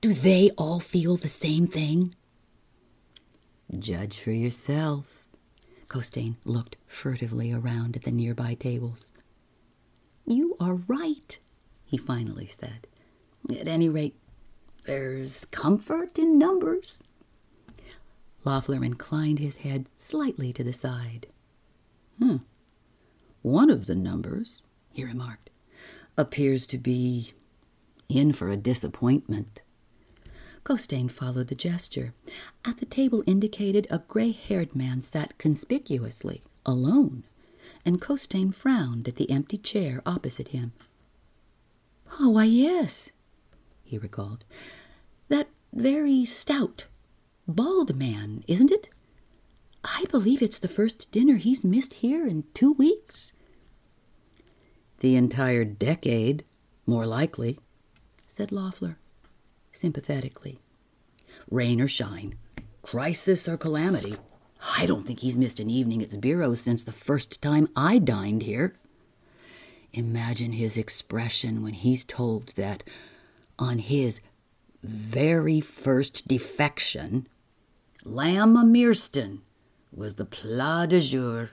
[0.00, 2.16] do they all feel the same thing?
[3.78, 5.26] Judge for yourself.
[5.88, 9.12] Costain looked furtively around at the nearby tables.
[10.26, 11.38] You are right,
[11.84, 12.86] he finally said.
[13.50, 14.16] At any rate,
[14.84, 17.02] There's comfort in numbers.
[18.44, 21.26] Loeffler inclined his head slightly to the side.
[22.18, 22.36] Hmm.
[23.42, 24.62] One of the numbers,
[24.92, 25.48] he remarked,
[26.16, 27.32] appears to be
[28.08, 29.62] in for a disappointment.
[30.64, 32.14] Costain followed the gesture.
[32.64, 37.24] At the table indicated a gray haired man sat conspicuously, alone,
[37.84, 40.72] and Costain frowned at the empty chair opposite him.
[42.18, 43.12] Oh, why, yes,
[43.82, 44.44] he recalled.
[45.28, 46.86] That very stout,
[47.46, 48.88] bald man, isn't it?
[49.84, 53.34] I believe it's the first dinner he's missed here in two weeks.
[55.00, 56.42] The entire decade,
[56.86, 57.58] more likely,
[58.26, 58.96] said Loeffler
[59.74, 60.60] sympathetically.
[61.50, 62.36] Rain or shine,
[62.82, 64.16] crisis or calamity,
[64.78, 68.42] I don't think he's missed an evening at Sbirro since the first time I dined
[68.42, 68.76] here.
[69.92, 72.82] Imagine his expression when he's told that
[73.58, 74.20] on his
[74.82, 77.28] very first defection,
[78.04, 79.34] Lamb o'
[79.92, 81.50] was the plat de jour.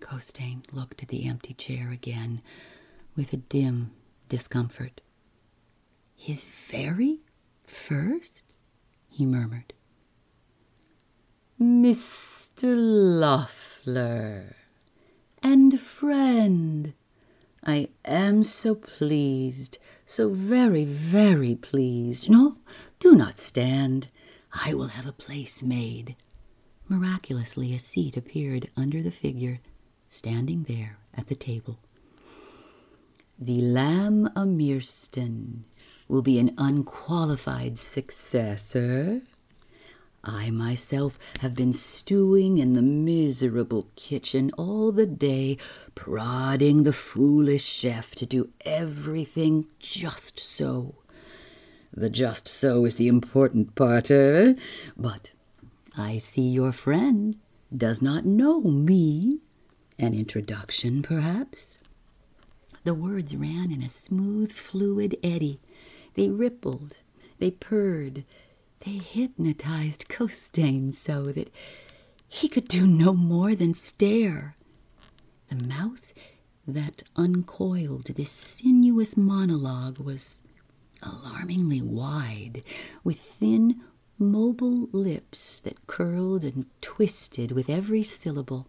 [0.00, 2.40] Costain looked at the empty chair again
[3.16, 3.90] with a dim
[4.28, 5.00] discomfort.
[6.16, 7.20] His very
[7.64, 8.42] first?
[9.08, 9.72] he murmured.
[11.60, 12.74] Mr.
[12.76, 14.56] Loeffler
[15.42, 16.92] and friend,
[17.64, 22.28] I am so pleased, so very, very pleased.
[22.28, 22.56] No,
[22.98, 24.08] do not stand.
[24.52, 26.16] I will have a place made.
[26.88, 29.60] Miraculously, a seat appeared under the figure
[30.08, 31.78] standing there at the table.
[33.38, 34.44] The Lamb o'
[36.08, 39.22] will be an unqualified successor.
[40.22, 45.56] I myself have been stewing in the miserable kitchen all the day,
[45.94, 50.96] prodding the foolish chef to do everything just so.
[51.92, 54.54] The just so is the important part, eh?
[54.96, 55.30] But
[55.96, 57.36] I see your friend
[57.74, 59.38] does not know me.
[59.98, 61.78] An introduction, perhaps?
[62.84, 65.60] The words ran in a smooth, fluid eddy.
[66.16, 66.96] They rippled,
[67.38, 68.24] they purred,
[68.80, 71.50] they hypnotized Costain so that
[72.26, 74.56] he could do no more than stare.
[75.50, 76.12] The mouth
[76.66, 80.40] that uncoiled this sinuous monologue was
[81.02, 82.62] alarmingly wide,
[83.04, 83.82] with thin,
[84.18, 88.66] mobile lips that curled and twisted with every syllable.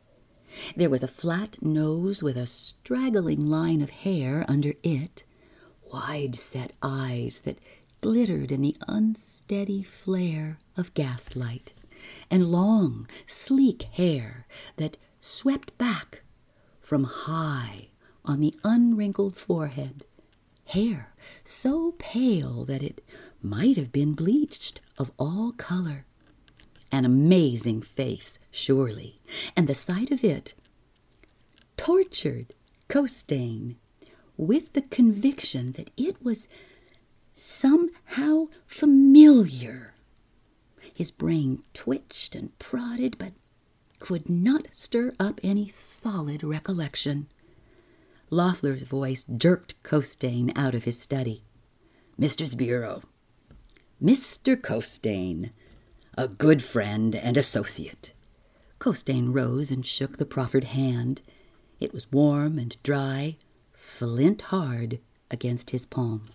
[0.76, 5.24] There was a flat nose with a straggling line of hair under it,
[5.92, 7.60] wide set eyes that
[8.02, 11.74] glittered in the unsteady flare of gaslight,
[12.30, 14.46] and long, sleek hair
[14.78, 16.22] that swept back
[16.80, 17.88] from high
[18.24, 20.06] on the unwrinkled forehead,
[20.66, 21.14] hair
[21.44, 23.04] so pale that it
[23.42, 26.06] might have been bleached of all color.
[26.92, 29.20] An amazing face, surely,
[29.56, 30.54] and the sight of it
[31.76, 32.54] tortured
[32.88, 33.76] Costain
[34.38, 36.48] with the conviction that it was
[37.34, 39.94] somehow familiar.
[40.94, 43.34] His brain twitched and prodded, but
[44.00, 47.28] could not stir up any solid recollection.
[48.30, 51.44] Loeffler's voice jerked Costain out of his study.
[52.20, 52.48] Mr.
[52.48, 53.04] Sbirro,
[54.02, 54.60] Mr.
[54.60, 55.52] Costain,
[56.18, 58.14] a good friend and associate.
[58.80, 61.22] Costain rose and shook the proffered hand.
[61.80, 63.38] It was warm and dry,
[63.88, 65.00] flint hard
[65.32, 66.30] against his palm.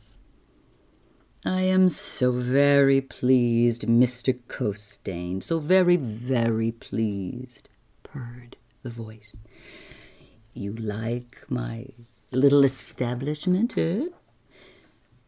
[1.45, 4.37] I am so very pleased, Mr.
[4.49, 7.69] Costain, so very, very pleased,
[8.03, 9.45] purred the voice.
[10.55, 11.87] You like my
[12.33, 14.07] little establishment, eh?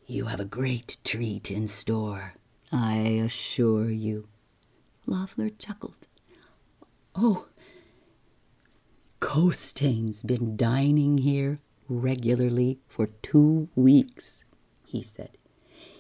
[0.07, 2.35] You have a great treat in store,
[2.73, 4.29] I assure you.
[5.07, 6.09] Loeffler chuckled.
[7.15, 7.47] Oh,
[9.21, 11.59] Costain's been dining here
[11.89, 14.45] regularly for two weeks,
[14.87, 15.37] he said.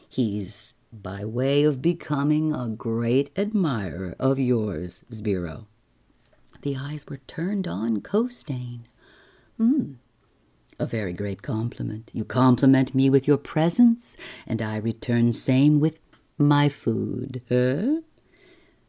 [0.09, 5.67] He's by way of becoming a great admirer of yours, Sbirro.
[6.63, 8.85] The eyes were turned on Costain.
[9.59, 9.95] Hmm.
[10.79, 12.11] A very great compliment.
[12.13, 14.17] You compliment me with your presence,
[14.47, 15.99] and I return same with
[16.39, 18.01] my food, eh?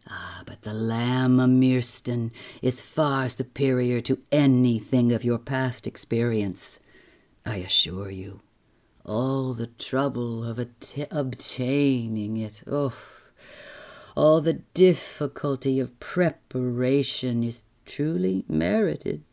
[0.08, 2.30] Ah, but the Lamb o'
[2.62, 6.80] is far superior to anything of your past experience.
[7.46, 8.42] I assure you,
[9.06, 12.94] all the trouble of att- obtaining it, oh,
[14.16, 19.24] all the difficulty of preparation is truly merited.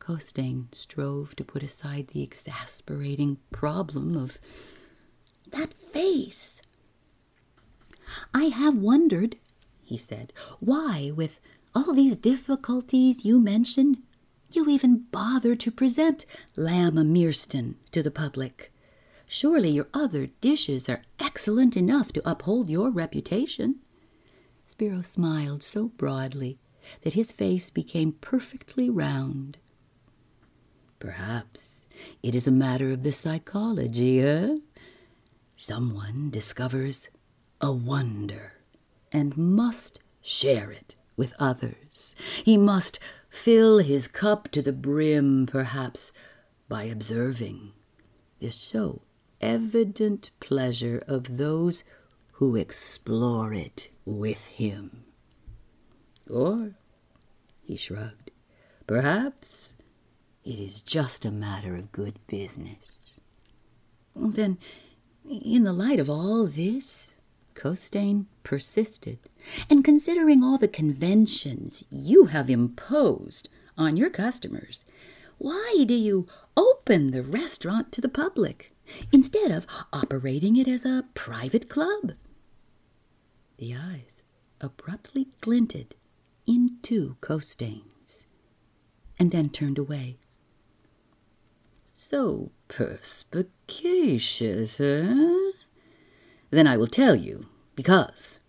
[0.00, 4.40] Costain strove to put aside the exasperating problem of
[5.52, 6.60] that face.
[8.34, 9.36] I have wondered,
[9.80, 11.38] he said, why, with
[11.72, 14.02] all these difficulties you mention,
[14.56, 16.26] you even bother to present
[16.56, 18.72] lamb Amirstan to the public.
[19.26, 23.76] Surely your other dishes are excellent enough to uphold your reputation.
[24.66, 26.58] Sbirro smiled so broadly
[27.02, 29.58] that his face became perfectly round.
[30.98, 31.86] Perhaps
[32.22, 34.58] it is a matter of the psychology, eh?
[35.56, 37.08] Someone discovers
[37.60, 38.54] a wonder
[39.12, 42.16] and must share it with others.
[42.44, 42.98] He must
[43.32, 46.12] fill his cup to the brim, perhaps,
[46.68, 47.72] by observing
[48.40, 49.00] the so
[49.40, 51.82] evident pleasure of those
[52.32, 55.04] who explore it with him.
[56.30, 56.74] Or,
[57.62, 58.30] he shrugged,
[58.86, 59.72] perhaps
[60.44, 63.14] it is just a matter of good business.
[64.14, 64.58] Then,
[65.24, 67.14] in the light of all this,
[67.54, 69.18] Costain persisted,
[69.68, 74.84] and considering all the conventions you have imposed on your customers,
[75.38, 76.26] why do you
[76.56, 78.72] open the restaurant to the public
[79.12, 82.12] instead of operating it as a private club?
[83.58, 84.22] The eyes
[84.60, 85.94] abruptly glinted
[86.46, 88.26] into Costain's
[89.18, 90.18] and then turned away.
[91.96, 95.50] So perspicacious, eh?
[96.50, 98.40] Then I will tell you, because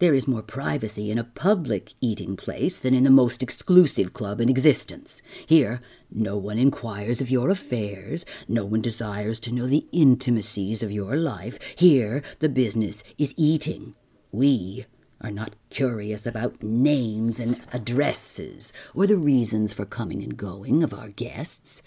[0.00, 4.40] there is more privacy in a public eating place than in the most exclusive club
[4.40, 5.20] in existence.
[5.46, 10.90] Here, no one inquires of your affairs, no one desires to know the intimacies of
[10.90, 11.58] your life.
[11.76, 13.94] Here, the business is eating.
[14.32, 14.86] We
[15.20, 20.94] are not curious about names and addresses or the reasons for coming and going of
[20.94, 21.82] our guests.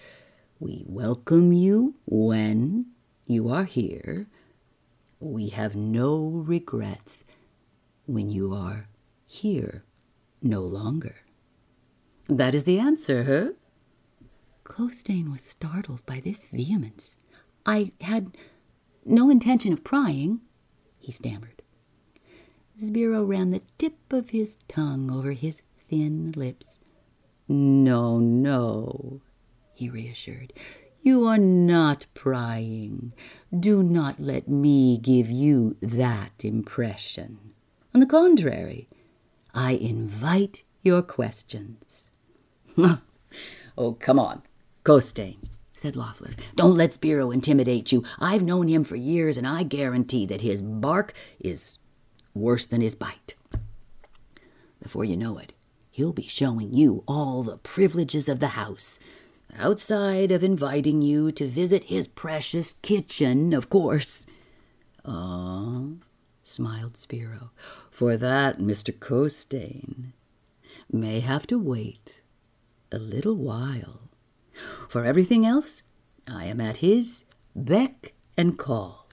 [0.59, 2.85] We welcome you when
[3.25, 4.27] you are here.
[5.19, 7.23] We have no regrets
[8.05, 8.87] when you are
[9.25, 9.83] here
[10.41, 11.15] no longer.
[12.27, 13.53] That is the answer, huh?
[14.63, 17.17] Costain was startled by this vehemence.
[17.65, 18.37] I had
[19.05, 20.41] no intention of prying,
[20.99, 21.61] he stammered.
[22.77, 26.81] Sbirro ran the tip of his tongue over his thin lips.
[27.47, 29.21] No, no,
[29.73, 30.53] he reassured.
[31.01, 33.13] You are not prying.
[33.57, 37.52] Do not let me give you that impression.
[37.93, 38.89] On the contrary,
[39.53, 42.09] I invite your questions.
[43.77, 44.41] oh, come on,
[44.83, 45.37] Costain,
[45.73, 46.31] said Loeffler.
[46.55, 48.03] Don't let Sbirro intimidate you.
[48.19, 51.77] I've known him for years, and I guarantee that his bark is
[52.33, 53.35] worse than his bite.
[54.81, 55.53] Before you know it,
[55.91, 58.99] he'll be showing you all the privileges of the house
[59.57, 64.25] outside of inviting you to visit his precious kitchen, of course.
[65.05, 65.83] Ah,
[66.43, 67.49] smiled Sbirro,
[67.93, 68.91] for that Mr.
[68.91, 70.13] Costain
[70.91, 72.23] may have to wait
[72.91, 74.09] a little while.
[74.89, 75.83] For everything else,
[76.27, 77.25] I am at his
[77.55, 79.07] beck and call.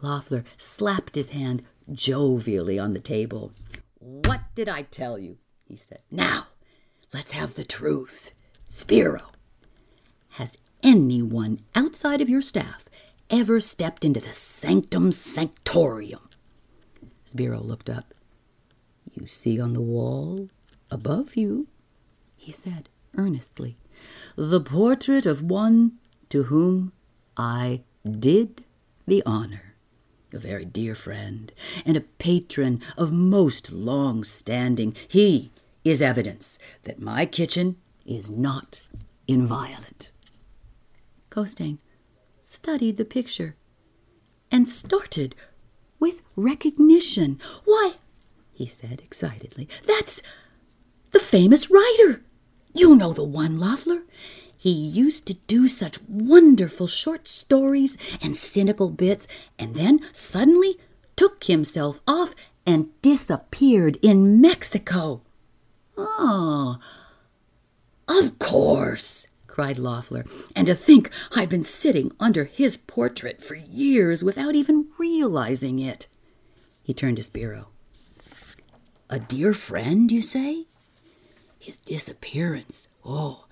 [0.00, 3.52] Loeffler slapped his hand jovially on the table.
[3.98, 5.38] What did I tell you?
[5.66, 6.02] he said.
[6.08, 6.46] Now,
[7.12, 8.30] let's have the truth.
[8.70, 9.32] Sbirro,
[10.30, 12.88] has anyone outside of your staff
[13.28, 16.20] ever stepped into the sanctum sanctorum?
[17.26, 18.14] Sbirro looked up.
[19.12, 20.48] You see on the wall
[20.90, 21.66] above you,
[22.36, 23.76] he said earnestly,
[24.36, 25.92] the portrait of one
[26.30, 26.92] to whom
[27.36, 28.64] I did
[29.06, 29.74] the honor.
[30.32, 31.52] A very dear friend
[31.84, 34.94] and a patron of most long standing.
[35.08, 35.50] He
[35.82, 38.82] is evidence that my kitchen is not
[39.26, 40.10] inviolate.
[41.30, 41.78] Costain
[42.42, 43.56] studied the picture
[44.50, 45.34] and started
[45.98, 47.40] with recognition.
[47.64, 47.94] Why,
[48.52, 50.22] he said excitedly, that's
[51.12, 52.22] the famous writer.
[52.74, 54.02] You know the one, Loeffler.
[54.56, 59.28] He used to do such wonderful short stories and cynical bits,
[59.58, 60.78] and then suddenly
[61.14, 62.34] took himself off
[62.66, 65.22] and disappeared in Mexico.
[65.96, 66.78] Oh,
[68.08, 70.26] of course, cried Loeffler.
[70.54, 76.08] And to think I've been sitting under his portrait for years without even realizing it.
[76.82, 77.68] He turned to Sbirro.
[79.08, 80.66] A dear friend, you say?
[81.58, 83.46] His disappearance, oh,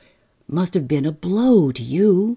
[0.46, 2.36] must have been a blow to you.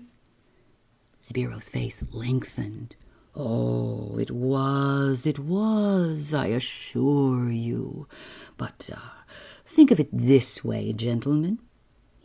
[1.21, 2.95] Sbirro's face lengthened.
[3.35, 8.07] Oh, it was, it was, I assure you.
[8.55, 9.25] But uh,
[9.65, 11.59] think of it this way, gentlemen.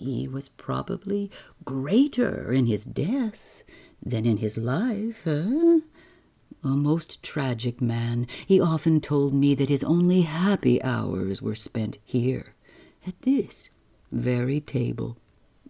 [0.03, 1.31] He was probably
[1.65, 3.63] greater in his death
[4.05, 5.79] than in his life, eh?
[6.65, 11.99] A most tragic man, he often told me that his only happy hours were spent
[12.03, 12.57] here,
[13.07, 13.71] at this
[14.11, 15.19] very table.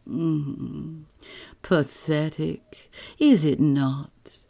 [0.09, 1.03] Mm,
[1.61, 4.45] pathetic, is it not?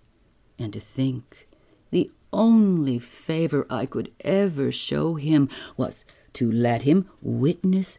[0.61, 1.49] And to think
[1.91, 6.05] the only favor I could ever show him was
[6.35, 7.99] to let him witness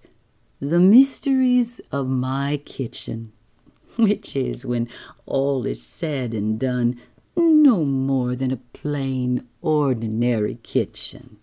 [0.70, 3.32] the mysteries of my kitchen,
[3.98, 4.90] which is, when
[5.26, 7.00] all is said and done,
[7.36, 11.38] no more than a plain, ordinary kitchen.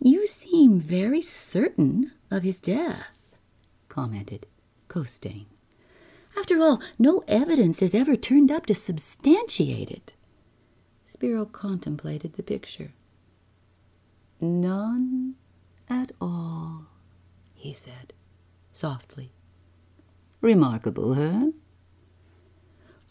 [0.00, 3.06] You seem very certain of his death,
[3.88, 4.46] commented
[4.88, 5.46] Costain.
[6.36, 10.14] After all, no evidence has ever turned up to substantiate it.
[11.06, 12.92] Sbirro contemplated the picture.
[14.40, 15.36] None
[15.88, 16.86] at all,
[17.64, 18.12] he said,
[18.72, 19.32] softly.
[20.42, 21.52] Remarkable, huh?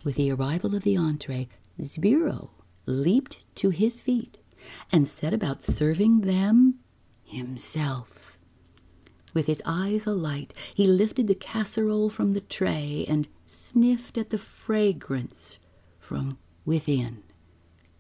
[0.04, 1.50] With the arrival of the entree,
[1.82, 2.52] Sbirro
[2.86, 4.38] leaped to his feet
[4.92, 6.76] and set about serving them
[7.24, 8.38] himself.
[9.34, 14.38] With his eyes alight, he lifted the casserole from the tray and sniffed at the
[14.38, 15.58] fragrance
[15.98, 17.24] from within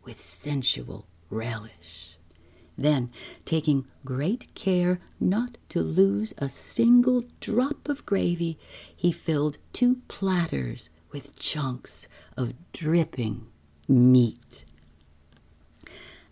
[0.04, 2.13] with sensual relish.
[2.78, 3.12] Then,
[3.46, 8.58] taking great care not to lose a single drop of gravy,
[8.96, 13.48] he filled two platters with chunks of dripping
[13.88, 14.66] meat.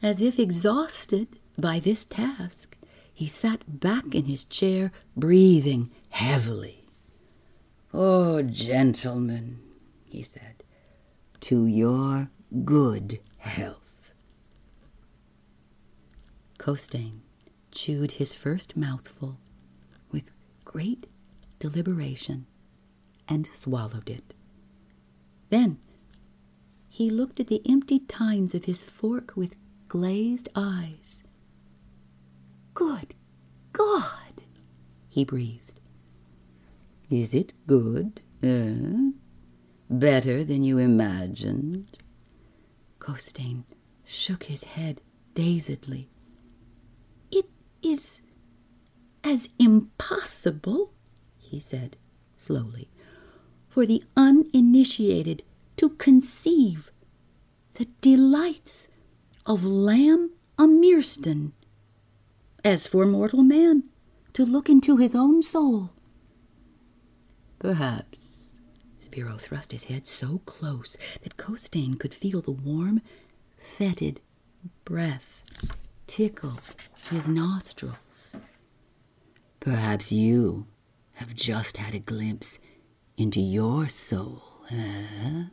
[0.01, 1.27] As if exhausted
[1.57, 2.75] by this task,
[3.13, 6.87] he sat back in his chair, breathing heavily.
[7.93, 9.59] Oh, gentlemen,
[10.09, 10.63] he said,
[11.41, 12.31] to your
[12.65, 13.80] good health.
[16.61, 17.21] Costain
[17.71, 19.39] chewed his first mouthful
[20.11, 20.31] with
[20.63, 21.07] great
[21.57, 22.45] deliberation
[23.27, 24.35] and swallowed it.
[25.49, 25.79] Then
[26.87, 29.55] he looked at the empty tines of his fork with
[29.87, 31.23] glazed eyes.
[32.75, 33.15] Good
[33.73, 34.43] God,
[35.09, 35.79] he breathed.
[37.09, 39.13] Is it good, eh?
[39.89, 41.97] Better than you imagined?
[42.99, 43.63] Costain
[44.05, 45.01] shook his head
[45.33, 46.10] dazedly.
[47.81, 48.21] Is
[49.23, 50.93] as impossible,
[51.37, 51.97] he said
[52.35, 52.89] slowly,
[53.67, 55.43] for the uninitiated
[55.77, 56.91] to conceive
[57.75, 58.87] the delights
[59.45, 61.53] of lamb Amirstan,
[62.63, 63.83] as for mortal man
[64.33, 65.91] to look into his own soul.
[67.59, 68.55] Perhaps
[68.99, 73.01] Sbirro thrust his head so close that Costain could feel the warm,
[73.57, 74.21] fetid
[74.85, 75.43] breath
[76.07, 76.59] tickle
[77.09, 77.95] his nostrils.
[79.59, 80.67] Perhaps you
[81.13, 82.59] have just had a glimpse
[83.17, 84.41] into your soul,
[84.71, 85.45] eh?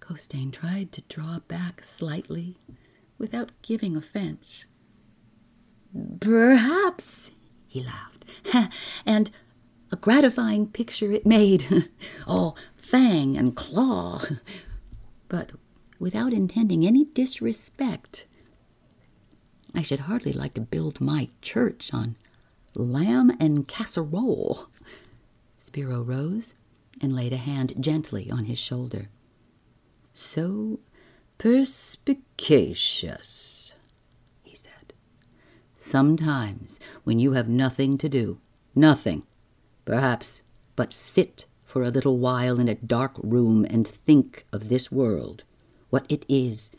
[0.00, 2.56] Costain tried to draw back slightly
[3.18, 4.64] without giving offense.
[6.20, 7.32] Perhaps,
[7.66, 8.24] he laughed,
[9.06, 9.30] and
[9.92, 11.90] a gratifying picture it made,
[12.26, 14.22] all fang and claw,
[15.28, 15.50] but
[15.98, 18.26] without intending any disrespect.
[19.74, 22.16] I should hardly like to build my church on
[22.74, 24.66] lamb and casserole.
[25.58, 26.54] Sbirro rose
[27.00, 29.08] and laid a hand gently on his shoulder.
[30.12, 30.80] So
[31.38, 33.74] perspicacious,
[34.42, 34.92] he said.
[35.76, 38.38] Sometimes when you have nothing to do,
[38.74, 39.22] nothing,
[39.84, 40.42] perhaps,
[40.76, 45.44] but sit for a little while in a dark room and think of this world,
[45.88, 46.70] what it is,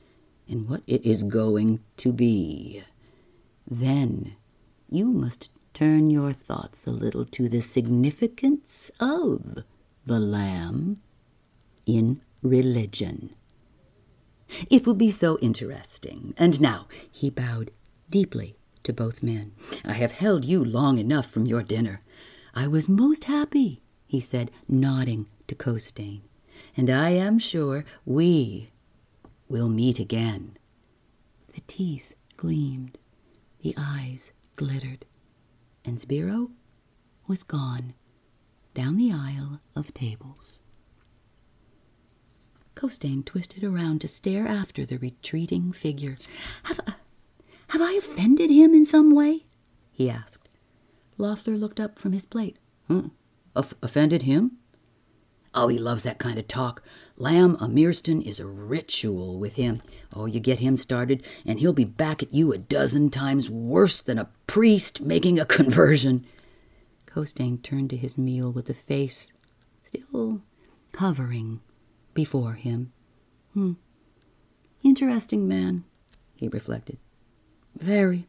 [0.52, 2.84] and what it is going to be.
[3.70, 4.36] Then
[4.90, 9.64] you must turn your thoughts a little to the significance of
[10.06, 11.02] the Lamb
[11.86, 13.34] in religion.
[14.70, 16.34] It will be so interesting.
[16.38, 17.72] And now, he bowed
[18.10, 19.54] deeply to both men.
[19.86, 22.02] I have held you long enough from your dinner.
[22.54, 26.22] I was most happy, he said, nodding to Costain,
[26.76, 28.72] and I am sure we
[29.52, 30.58] will meet again.
[31.54, 32.98] The teeth gleamed,
[33.62, 35.06] the eyes glittered,
[35.84, 36.52] and Sbirro
[37.28, 37.94] was gone
[38.74, 40.62] down the aisle of tables.
[42.76, 46.18] Costain twisted around to stare after the retreating figure.
[46.64, 46.80] Have,
[47.68, 49.46] have I offended him in some way?
[49.92, 50.48] he asked.
[51.18, 52.58] Loeffler looked up from his plate.
[52.88, 53.08] Hmm, huh?
[53.58, 54.58] Off- offended him?
[55.54, 56.82] Oh, he loves that kind of talk.
[57.22, 59.84] Lamb Amirstan is a ritual with him.
[60.12, 64.02] Oh, you get him started, and he'll be back at you a dozen times worse
[64.02, 66.26] than a priest making a conversion.
[67.06, 69.34] Costain turned to his meal with the face
[69.84, 70.42] still
[70.96, 71.60] hovering
[72.16, 72.92] before him.
[73.54, 73.74] Hmm.
[74.82, 75.84] Interesting man,
[76.36, 76.98] he reflected.
[77.78, 78.28] Very.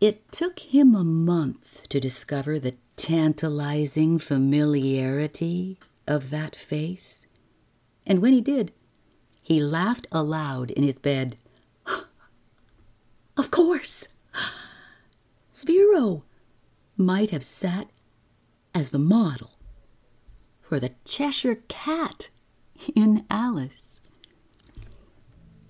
[0.00, 7.26] It took him a month to discover the tantalizing familiarity of that face.
[8.06, 8.72] And when he did,
[9.40, 11.36] he laughed aloud in his bed.
[13.36, 14.06] Of course!
[15.52, 16.22] Sbirro
[16.96, 17.90] might have sat
[18.74, 19.58] as the model
[20.60, 22.30] for the Cheshire Cat
[22.94, 24.00] in Alice.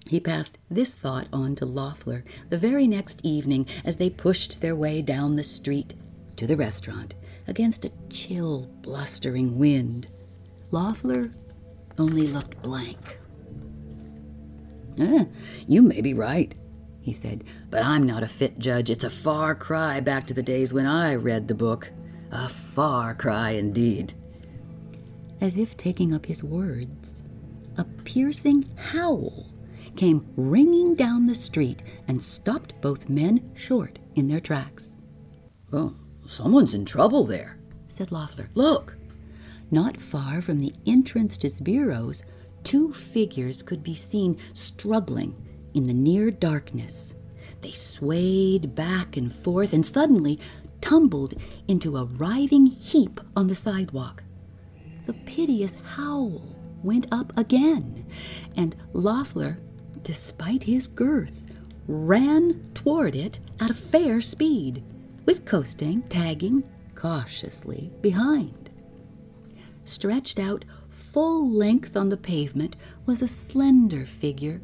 [0.06, 4.76] He passed this thought on to Loeffler the very next evening as they pushed their
[4.76, 5.94] way down the street
[6.36, 7.14] to the restaurant
[7.46, 10.08] against a chill, blustering wind.
[10.70, 11.30] Loeffler
[11.98, 13.18] only looked blank.
[14.98, 15.24] Eh,
[15.66, 16.54] you may be right,
[17.00, 18.90] he said, but I'm not a fit judge.
[18.90, 21.90] It's a far cry back to the days when I read the book.
[22.30, 24.14] A far cry indeed.
[25.40, 27.22] As if taking up his words,
[27.76, 29.50] a piercing howl
[29.96, 34.96] came ringing down the street and stopped both men short in their tracks.
[35.72, 35.94] Oh,
[36.26, 37.58] someone's in trouble there,
[37.88, 38.48] said Loeffler.
[38.54, 38.96] Look!
[39.70, 42.22] Not far from the entrance to Sbirro's,
[42.62, 45.34] two figures could be seen struggling
[45.74, 47.14] in the near darkness.
[47.60, 50.38] They swayed back and forth and suddenly
[50.80, 51.34] tumbled
[51.66, 54.22] into a writhing heap on the sidewalk.
[55.06, 58.06] The piteous howl went up again,
[58.56, 59.58] and Loeffler
[60.04, 61.44] despite his girth,
[61.88, 64.82] ran toward it at a fair speed,
[65.26, 66.62] with Costain tagging
[66.94, 68.63] cautiously behind.
[69.84, 72.76] Stretched out full length on the pavement
[73.06, 74.60] was a slender figure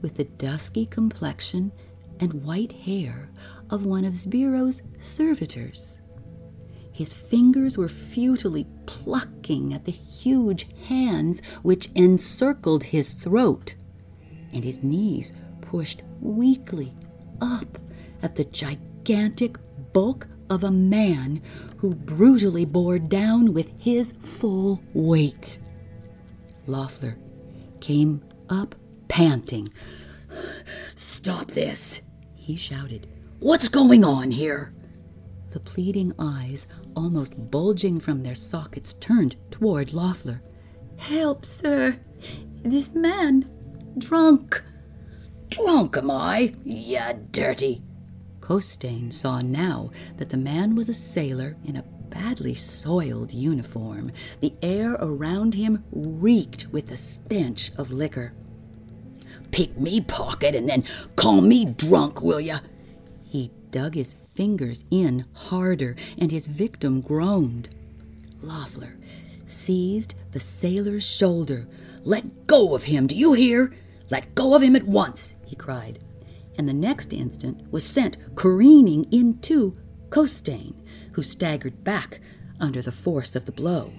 [0.00, 1.72] with the dusky complexion
[2.20, 3.30] and white hair
[3.70, 6.00] of one of Sbirro's servitors.
[6.92, 13.74] His fingers were futilely plucking at the huge hands which encircled his throat
[14.52, 16.94] and his knees pushed weakly
[17.40, 17.78] up
[18.22, 19.56] at the gigantic
[19.92, 21.42] bulk of a man
[21.78, 25.58] who brutally bore down with his full weight.
[26.66, 27.16] Loeffler
[27.80, 28.74] came up
[29.08, 29.68] panting.
[30.94, 32.02] Stop this,
[32.34, 33.06] he shouted.
[33.40, 34.72] What's going on here?
[35.50, 36.66] The pleading eyes,
[36.96, 40.42] almost bulging from their sockets, turned toward Loeffler.
[40.96, 41.98] Help, sir.
[42.62, 43.48] This man
[43.98, 44.60] Drunk.
[45.50, 46.54] Drunk, am I?
[46.64, 47.82] Ya dirty.
[48.44, 54.12] Costain saw now that the man was a sailor in a badly soiled uniform.
[54.40, 58.34] The air around him reeked with the stench of liquor.
[59.50, 60.84] Pick me pocket and then
[61.16, 62.58] call me drunk, will ya?
[63.22, 67.70] He dug his fingers in harder, and his victim groaned.
[68.42, 68.98] Loeffler
[69.46, 71.66] seized the sailor's shoulder.
[72.02, 73.72] Let go of him, do you hear?
[74.10, 75.98] Let go of him at once, he cried,
[76.58, 79.76] and the next instant was sent careening into
[80.10, 80.74] Costain,
[81.12, 82.20] who staggered back
[82.60, 83.92] under the force of the blow.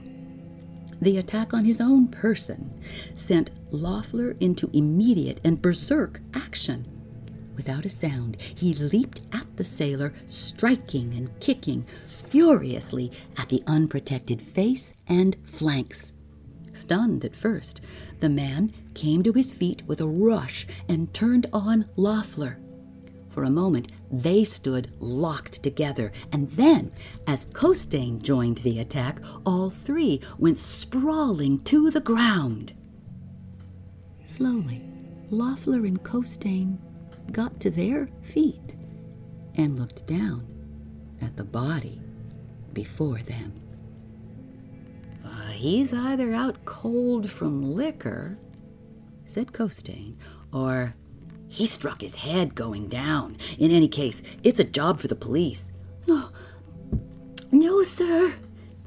[1.02, 2.82] The attack on his own person
[3.16, 6.86] sent Loeffler into immediate and berserk action.
[7.56, 14.42] Without a sound, he leaped at the sailor, striking and kicking furiously at the unprotected
[14.42, 16.14] face and flanks.
[16.76, 17.80] Stunned at first,
[18.20, 22.60] the man came to his feet with a rush and turned on Loeffler.
[23.30, 26.92] For a moment, they stood locked together, and then,
[27.28, 32.74] as Costain joined the attack, all three went sprawling to the ground.
[34.26, 34.82] Slowly,
[35.30, 36.78] Loeffler and Costain
[37.32, 38.76] got to their feet
[39.56, 40.46] and looked down
[41.22, 42.02] at the body
[42.74, 43.65] before them.
[45.46, 48.40] Uh, he's either out cold from liquor
[49.26, 50.16] said Costain,
[50.52, 50.96] or
[51.48, 53.38] he struck his head going down.
[53.58, 55.72] In any case, it's a job for the police.
[56.08, 56.30] No,
[57.52, 58.34] no, sir.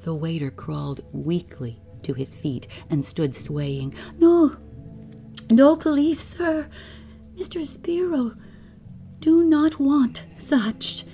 [0.02, 3.94] The waiter crawled weakly to his feet and stood swaying.
[4.18, 4.56] No,
[5.50, 6.68] no police, sir.
[7.36, 7.60] Mr.
[7.62, 8.36] Sbirro
[9.20, 11.04] do not want such.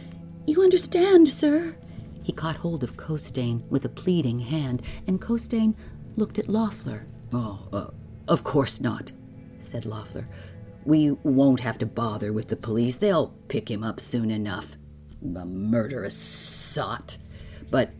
[0.46, 1.76] You understand, sir?
[2.24, 5.76] He caught hold of Costain with a pleading hand, and Costain
[6.16, 7.06] looked at Loeffler.
[7.32, 7.86] Oh, uh,
[8.26, 9.12] of course not,
[9.58, 10.26] said Loeffler.
[10.86, 12.96] We won't have to bother with the police.
[12.96, 14.76] They'll pick him up soon enough.
[15.20, 17.18] The murderous sot.
[17.70, 17.90] But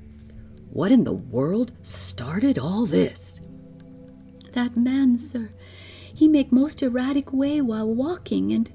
[0.70, 3.42] what in the world started all this?
[4.52, 5.50] That man, sir.
[6.14, 8.72] He make most erratic way while walking, and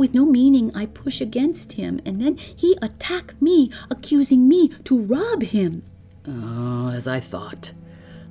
[0.00, 4.98] with no meaning I push against him, and then he attack me, accusing me to
[4.98, 5.82] rob him.
[6.26, 7.72] Oh, as I thought.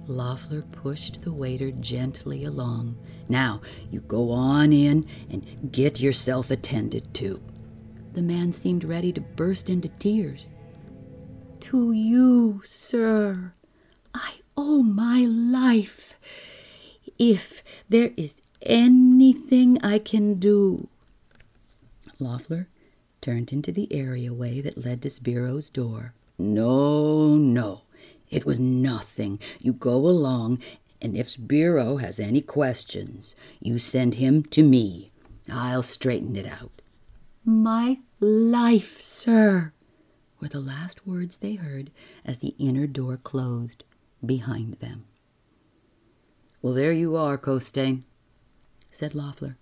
[0.07, 2.97] Loeffler pushed the waiter gently along.
[3.29, 3.61] Now,
[3.91, 7.39] you go on in and get yourself attended to.
[8.13, 10.49] The man seemed ready to burst into tears.
[11.59, 13.53] To you, sir,
[14.15, 16.15] I owe my life.
[17.19, 20.89] If there is anything I can do.
[22.19, 22.67] Loeffler
[23.21, 26.13] turned into the areaway that led to Sbirro's door.
[26.37, 27.81] No, no,
[28.29, 29.39] it was nothing.
[29.59, 30.59] You go along,
[31.01, 35.11] and if Sbirro has any questions, you send him to me.
[35.51, 36.81] I'll straighten it out.
[37.43, 39.73] My life, sir,
[40.39, 41.91] were the last words they heard
[42.23, 43.83] as the inner door closed
[44.25, 45.05] behind them.
[46.61, 48.03] Well, there you are, Costain,
[48.91, 49.57] said Loeffler,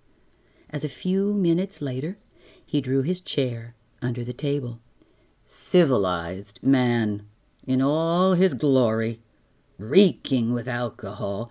[0.70, 2.18] as a few minutes later
[2.68, 4.78] he drew his chair under the table.
[5.46, 7.26] Civilized man
[7.66, 9.20] in all his glory,
[9.78, 11.50] reeking with alcohol,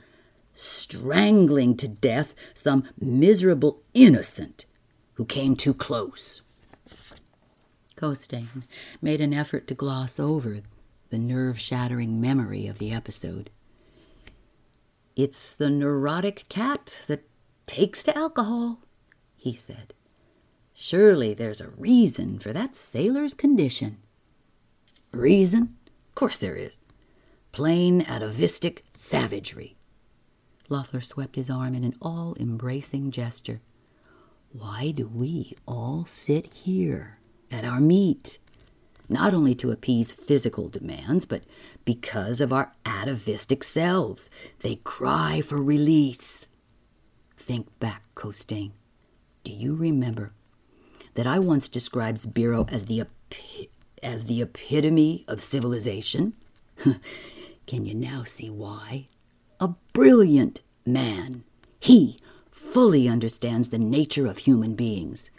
[0.53, 4.68] strangling to death some miserable innocent
[5.15, 6.43] who came too close.
[7.95, 8.63] Costain
[9.01, 10.59] made an effort to gloss over
[11.09, 13.49] the nerve shattering memory of the episode.
[15.15, 17.28] It's the neurotic cat that
[17.65, 18.82] takes to alcohol,
[19.36, 19.93] he said.
[20.80, 23.98] Surely there's a reason for that sailor's condition.
[25.12, 25.76] Reason?
[26.10, 26.80] Of course there is.
[27.52, 29.76] Plain atavistic savagery.
[30.70, 33.60] Loeffler swept his arm in an all embracing gesture.
[34.52, 37.18] Why do we all sit here
[37.50, 38.38] at our meat?
[39.10, 41.42] Not only to appease physical demands, but
[41.86, 44.30] because of our atavistic selves.
[44.60, 46.46] They cry for release.
[47.36, 48.74] Think back, Costain.
[49.44, 50.34] Do you remember
[51.18, 53.03] that I once described Sbirro as the
[54.03, 56.36] as the epitome of civilization.
[57.65, 59.07] Can you now see why?
[59.59, 61.43] A brilliant man.
[61.80, 62.20] He
[62.51, 65.32] fully understands the nature of human beings.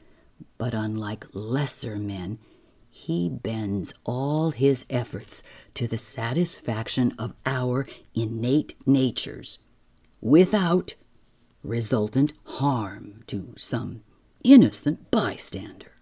[0.58, 2.40] But unlike lesser men,
[2.90, 9.60] he bends all his efforts to the satisfaction of our innate natures
[10.20, 10.96] without
[11.62, 14.02] resultant harm to some
[14.52, 15.92] innocent bystander.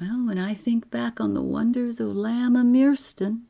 [0.00, 3.42] Well, when I think back on the wonders of Lamb Amirstan,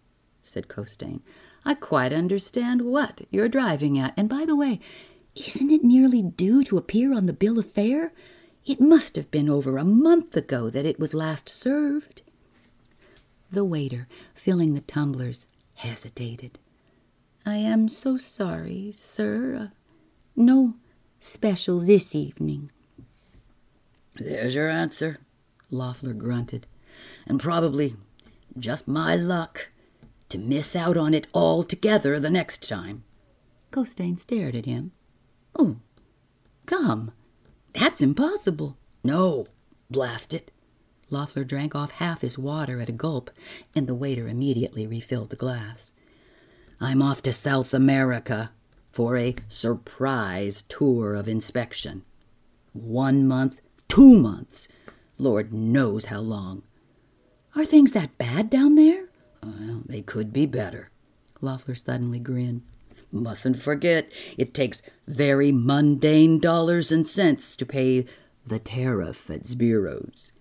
[0.43, 1.21] said Costain,
[1.65, 4.15] I quite understand what you're driving at.
[4.17, 4.81] And by the way,
[5.35, 8.13] isn't it nearly due to appear on the bill of fare?
[8.65, 12.23] It must have been over a month ago that it was last served.
[13.51, 16.59] The waiter, filling the tumblers, hesitated.
[17.45, 19.57] I am so sorry, sir.
[19.57, 19.75] Uh,
[20.35, 20.75] no
[21.21, 22.71] special this evening.
[24.25, 25.19] There's your answer,
[25.71, 26.67] Loeffler grunted.
[27.27, 27.97] And probably
[28.59, 29.71] just my luck
[30.29, 33.05] to miss out on it altogether the next time.
[33.71, 34.93] Costain stared at him.
[35.59, 35.77] Oh,
[36.67, 37.13] come.
[37.73, 38.77] That's impossible.
[39.03, 39.47] No,
[39.91, 40.51] blast it.
[41.11, 43.31] Loeffler drank off half his water at a gulp,
[43.75, 45.93] and the waiter immediately refilled the glass.
[46.81, 48.51] I'm off to South America
[48.93, 52.03] for a surprise tour of inspection.
[52.73, 53.61] One month,
[53.93, 54.69] two months,
[55.19, 56.63] Lord knows how long.
[57.55, 59.11] Are things that bad down there?
[59.43, 60.89] Well, they could be better.
[61.43, 62.63] Loeffler suddenly grinned.
[63.11, 68.07] Mustn't forget, it takes very mundane dollars and cents to pay
[68.47, 70.33] the tariff at Sbirro's.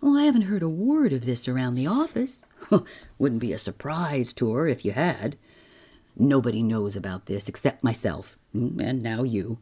[0.00, 2.44] Well, I haven't heard a word of this around the office.
[3.20, 5.38] Wouldn't be a surprise tour if you had.
[6.16, 9.58] Nobody knows about this except myself, hmm, and now you.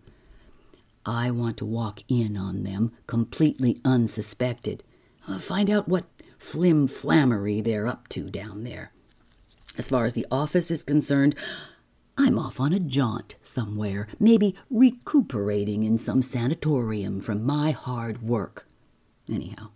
[1.09, 4.85] I want to walk in on them completely unsuspected.
[5.27, 6.05] Uh, find out what
[6.39, 8.93] flim flammery they're up to down there.
[9.79, 11.35] As far as the office is concerned,
[12.19, 18.69] I'm off on a jaunt somewhere, maybe recuperating in some sanatorium from my hard work.
[19.33, 19.71] Anyhow,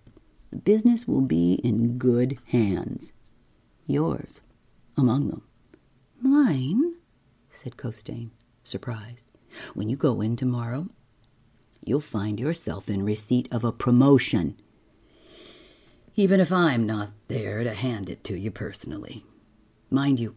[0.50, 3.14] the business will be in good hands.
[3.86, 4.42] Yours
[4.98, 5.42] among them.
[6.20, 6.96] Mine?
[7.48, 9.28] said Costain, surprised.
[9.72, 10.88] When you go in tomorrow,
[11.82, 14.56] you'll find yourself in receipt of a promotion.
[16.14, 19.24] Even if I'm not there to hand it to you personally.
[19.90, 20.34] Mind you,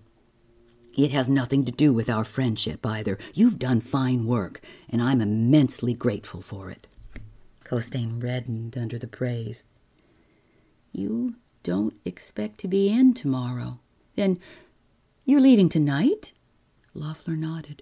[0.97, 3.17] it has nothing to do with our friendship either.
[3.33, 6.87] You've done fine work, and I'm immensely grateful for it.
[7.65, 9.67] Costain reddened under the praise.
[10.93, 13.79] You don't expect to be in tomorrow.
[14.15, 14.39] Then
[15.25, 16.31] you're leaving tonight?
[16.93, 17.81] Loeffler nodded.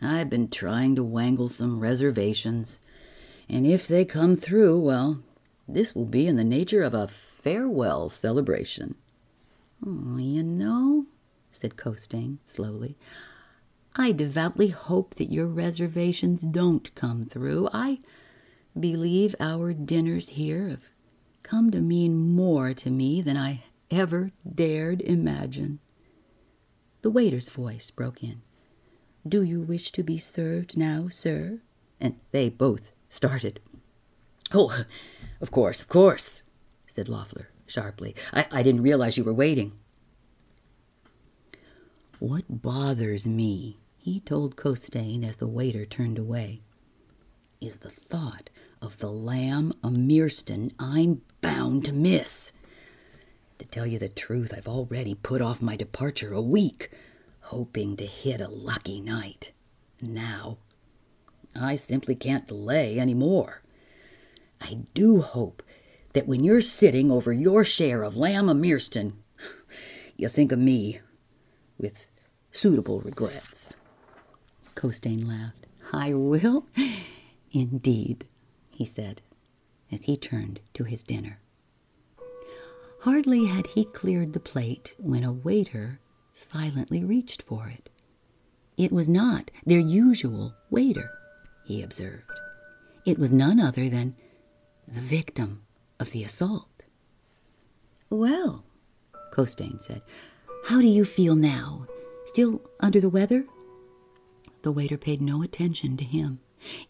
[0.00, 2.80] I've been trying to wangle some reservations,
[3.52, 5.22] and if they come through, well,
[5.68, 8.94] this will be in the nature of a farewell celebration.
[9.86, 11.06] Oh, you know,
[11.50, 12.96] said Costain slowly.
[13.94, 17.68] I devoutly hope that your reservations don't come through.
[17.74, 18.00] I
[18.78, 20.88] believe our dinners here have
[21.42, 25.78] come to mean more to me than I ever dared imagine.
[27.02, 28.40] The waiter's voice broke in.
[29.28, 31.60] Do you wish to be served now, sir?
[32.00, 33.60] And they both started.
[34.52, 34.84] Oh,
[35.40, 36.42] of course, of course,
[36.86, 38.14] said Loeffler sharply.
[38.32, 39.72] I, I didn't realize you were waiting.
[42.18, 46.62] What bothers me, he told Costain as the waiter turned away,
[47.60, 48.50] is the thought
[48.80, 52.52] of the lamb Amirstan I'm bound to miss.
[53.58, 56.90] To tell you the truth, I've already put off my departure a week,
[57.40, 59.52] hoping to hit a lucky night.
[60.00, 60.58] Now,
[61.54, 63.62] I simply can't delay any more.
[64.60, 65.62] I do hope
[66.12, 69.14] that when you're sitting over your share of lamb Amirstan,
[70.16, 71.00] you think of me
[71.78, 72.06] with
[72.50, 73.74] suitable regrets.
[74.74, 75.66] Costain laughed.
[75.92, 76.66] I will,
[77.52, 78.26] indeed,
[78.70, 79.20] he said,
[79.90, 81.38] as he turned to his dinner.
[83.00, 85.98] Hardly had he cleared the plate when a waiter
[86.32, 87.90] silently reached for it.
[88.76, 91.10] It was not their usual waiter,
[91.64, 92.40] he observed.
[93.04, 94.16] It was none other than
[94.86, 95.62] the victim
[95.98, 96.68] of the assault.
[98.10, 98.64] Well,
[99.32, 100.02] Costain said,
[100.66, 101.86] how do you feel now?
[102.26, 103.44] Still under the weather?
[104.62, 106.40] The waiter paid no attention to him.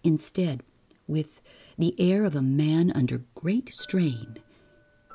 [0.04, 0.62] Instead,
[1.06, 1.40] with
[1.78, 4.36] the air of a man under great strain,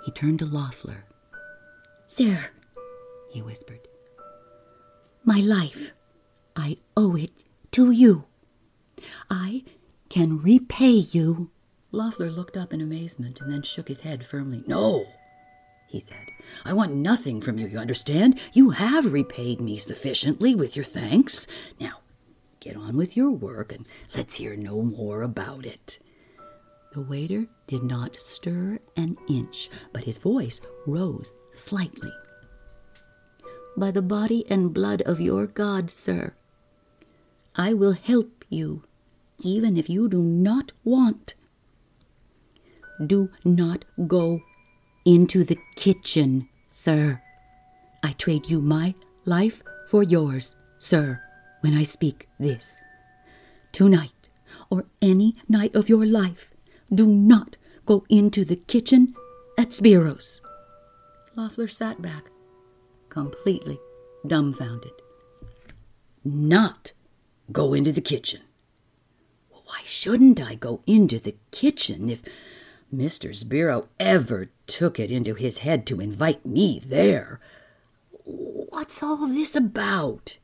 [0.05, 1.05] he turned to Loeffler.
[2.07, 2.49] Sir,
[3.29, 3.87] he whispered,
[5.23, 5.91] my life,
[6.55, 8.26] I owe it to you.
[9.29, 9.63] I
[10.09, 11.49] can repay you
[11.91, 14.63] Loeffler looked up in amazement and then shook his head firmly.
[14.67, 15.07] No,
[15.87, 16.27] he said.
[16.65, 18.39] I want nothing from you, you understand?
[18.53, 21.47] You have repaid me sufficiently with your thanks.
[21.79, 22.01] Now,
[22.59, 23.85] get on with your work and
[24.15, 25.99] let's hear no more about it.
[26.93, 32.11] The waiter did not stir an inch, but his voice rose slightly.
[33.77, 36.33] By the body and blood of your God, sir,
[37.55, 38.83] I will help you,
[39.39, 41.35] even if you do not want
[43.05, 44.41] do not go
[45.05, 47.21] into the kitchen, sir.
[48.03, 51.21] I trade you my life for yours, sir,
[51.61, 52.81] when I speak this.
[53.71, 54.29] Tonight,
[54.69, 56.51] or any night of your life,
[56.93, 59.13] do not go into the kitchen
[59.57, 60.41] at Sbirro's.
[61.35, 62.31] Loeffler sat back,
[63.09, 63.79] completely
[64.25, 64.91] dumbfounded.
[66.23, 66.93] Not
[67.51, 68.41] go into the kitchen.
[69.67, 72.23] Why shouldn't I go into the kitchen if
[72.93, 73.35] Mr.
[73.35, 77.41] Sbirro ever took it into his head to invite me there.
[78.23, 80.39] What's all this about?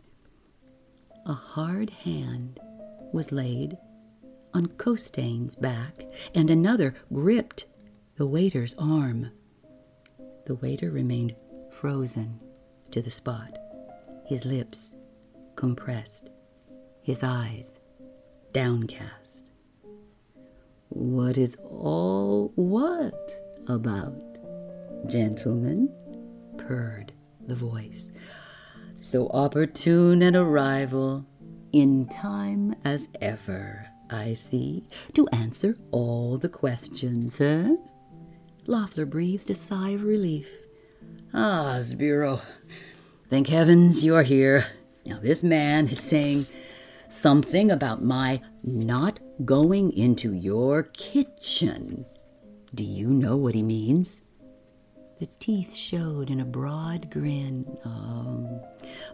[1.25, 2.59] A hard hand
[3.13, 3.77] was laid
[4.53, 6.03] on Costain's back,
[6.35, 7.65] and another gripped
[8.17, 9.31] the waiter's arm.
[10.45, 11.33] The waiter remained
[11.71, 12.41] frozen
[12.91, 13.57] to the spot,
[14.25, 14.95] his lips
[15.55, 16.29] compressed,
[17.01, 17.79] his eyes
[18.53, 19.51] downcast.
[20.89, 23.31] What is all what
[23.67, 24.21] about,
[25.07, 25.89] gentlemen?
[26.57, 27.11] purred
[27.47, 28.11] the voice.
[29.01, 31.25] So opportune an arrival,
[31.73, 37.75] in time as ever, I see, to answer all the questions, eh?
[38.67, 40.47] Loeffler breathed a sigh of relief.
[41.33, 42.41] Ah, Sbirro,
[43.29, 44.67] thank heavens you are here.
[45.05, 46.45] Now, this man is saying
[47.13, 52.05] something about my not going into your kitchen.
[52.73, 54.21] Do you know what he means?
[55.19, 57.77] The teeth showed in a broad grin.
[57.85, 58.59] Um,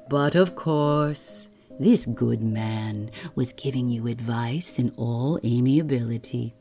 [0.09, 1.49] but of course,
[1.80, 6.55] this good man was giving you advice in all amiability.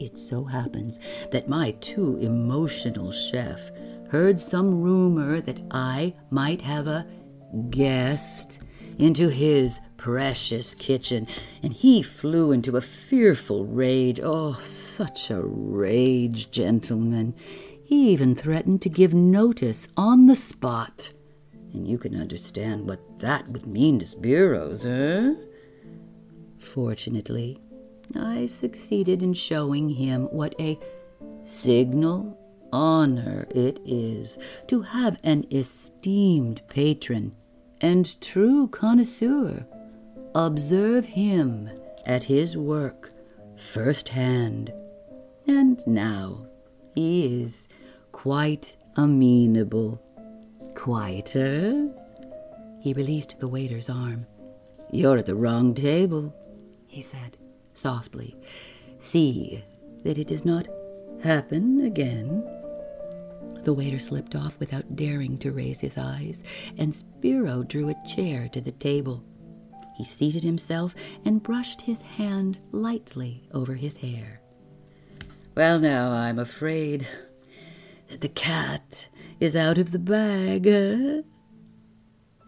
[0.00, 0.98] It so happens
[1.30, 3.70] that my too emotional chef
[4.10, 7.06] heard some rumor that I might have a
[7.70, 8.58] guest
[8.98, 11.26] into his precious kitchen,
[11.62, 14.20] and he flew into a fearful rage.
[14.22, 17.34] Oh, such a rage, gentlemen.
[17.82, 21.10] He even threatened to give notice on the spot.
[21.72, 25.32] And you can understand what that would mean to Sbirro's, eh?
[26.58, 27.62] Fortunately,
[28.14, 30.78] I succeeded in showing him what a
[31.44, 32.38] signal
[32.74, 34.36] honor it is
[34.66, 37.34] to have an esteemed patron
[37.80, 39.66] and true connoisseur
[40.34, 41.70] observe him
[42.06, 43.12] at his work
[43.56, 44.72] first hand.
[45.46, 46.46] And now
[46.94, 47.68] he is
[48.12, 50.00] quite amenable,
[50.74, 51.88] quieter,
[52.80, 54.26] He released the waiter's arm.
[54.90, 56.34] You're at the wrong table,
[56.86, 57.36] he said
[57.72, 58.36] softly.
[58.98, 59.64] See
[60.04, 60.68] that it does not
[61.22, 62.42] happen again.
[63.62, 66.44] The waiter slipped off without daring to raise his eyes,
[66.76, 69.24] and Sbirro drew a chair to the table.
[69.94, 70.94] He seated himself
[71.24, 74.40] and brushed his hand lightly over his hair.
[75.54, 77.06] Well, now, I'm afraid
[78.08, 79.08] that the cat
[79.38, 80.64] is out of the bag.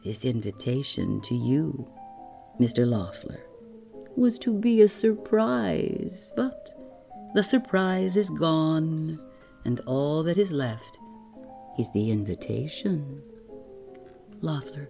[0.05, 1.89] This invitation to you,
[2.61, 2.87] Mr.
[2.87, 3.41] Loeffler,
[4.17, 6.73] was to be a surprise, but
[7.35, 9.21] the surprise is gone,
[9.65, 10.99] and all that is left
[11.79, 13.23] is the invitation.
[14.41, 14.89] Loeffler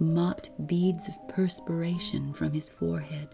[0.00, 3.28] mopped beads of perspiration from his forehead.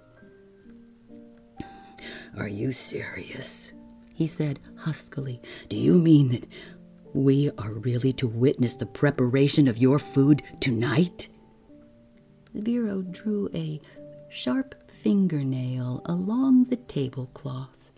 [2.36, 3.72] Are you serious?
[4.14, 5.40] he said huskily.
[5.68, 6.46] Do you mean that
[7.12, 11.28] we are really to witness the preparation of your food tonight?
[12.52, 13.80] Sbirro drew a
[14.30, 17.90] sharp fingernail along the tablecloth,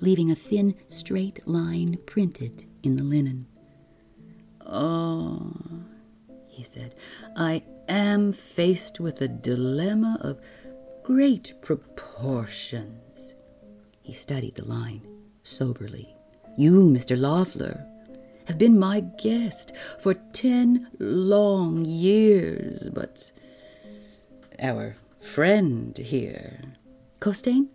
[0.00, 3.46] leaving a thin, straight line printed in the linen.
[4.64, 5.52] Oh,
[6.46, 6.94] he said,
[7.36, 10.40] I am faced with a dilemma of
[11.02, 13.34] great proportions.
[14.02, 15.06] He studied the line
[15.42, 16.14] soberly.
[16.56, 17.18] You, Mr.
[17.18, 17.86] Loeffler,
[18.46, 23.30] have been my guest for ten long years, but
[24.58, 26.60] our friend here.
[27.20, 27.68] Costain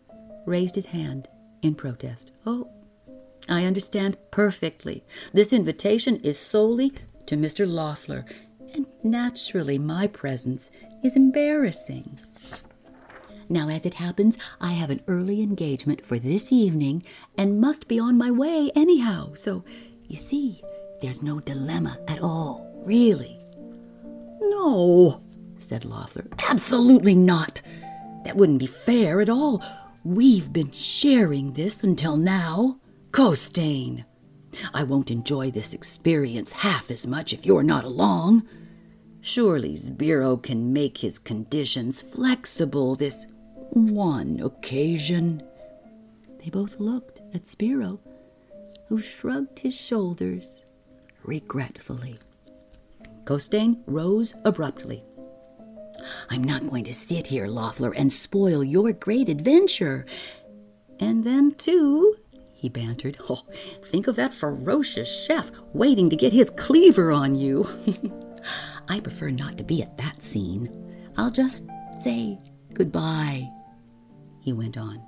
[0.45, 1.27] raised his hand
[1.61, 2.31] in protest.
[2.45, 2.69] Oh,
[3.49, 5.03] I understand perfectly.
[5.33, 6.93] This invitation is solely
[7.25, 7.67] to Mr.
[7.67, 8.25] Loeffler,
[8.73, 10.71] and naturally my presence
[11.03, 12.19] is embarrassing.
[13.49, 17.03] Now, as it happens, I have an early engagement for this evening
[17.37, 19.63] and must be on my way anyhow, so
[20.07, 20.61] you see,
[21.01, 23.39] there's no dilemma at all, really.
[24.39, 25.21] No,
[25.57, 26.25] said Loeffler.
[26.49, 27.61] Absolutely not.
[28.25, 29.61] That wouldn't be fair at all.
[30.03, 32.79] We've been sharing this until now.
[33.11, 34.05] Costain.
[34.73, 38.47] I won't enjoy this experience half as much if you're not along.
[39.25, 43.25] Surely Sbirro can make his conditions flexible this
[43.69, 45.41] one occasion.
[46.43, 47.99] They both looked at Sbirro,
[48.89, 50.65] who shrugged his shoulders
[51.23, 52.19] regretfully.
[53.23, 55.05] Costain rose abruptly.
[56.29, 60.05] I'm not going to sit here, Loeffler, and spoil your great adventure.
[60.99, 62.17] And then, too,
[62.51, 63.43] he bantered, oh,
[63.85, 67.65] think of that ferocious chef waiting to get his cleaver on you.
[68.87, 70.69] I prefer not to be at that scene.
[71.17, 71.65] I'll just
[71.97, 72.39] say
[72.73, 73.49] goodbye,
[74.41, 75.01] he went on,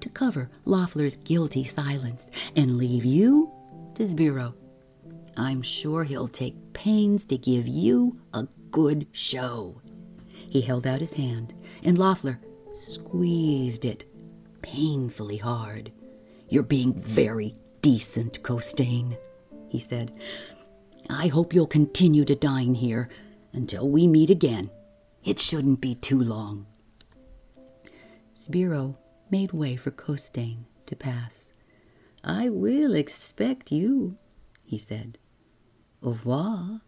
[0.00, 3.50] to cover Loeffler's guilty silence and leave you
[3.94, 4.54] to Sbirro.
[5.36, 9.80] I'm sure he'll take pains to give you a good show.
[10.28, 12.40] He held out his hand, and Loeffler
[12.78, 14.04] squeezed it
[14.62, 15.92] painfully hard.
[16.48, 19.16] You're being very decent, Costain,
[19.68, 20.12] he said.
[21.08, 23.08] I hope you'll continue to dine here
[23.52, 24.70] until we meet again.
[25.24, 26.66] It shouldn't be too long.
[28.34, 28.96] Sbirro
[29.30, 31.52] made way for Costain to pass.
[32.22, 34.16] I will expect you,
[34.64, 35.18] he said.
[36.02, 36.80] Au revoir.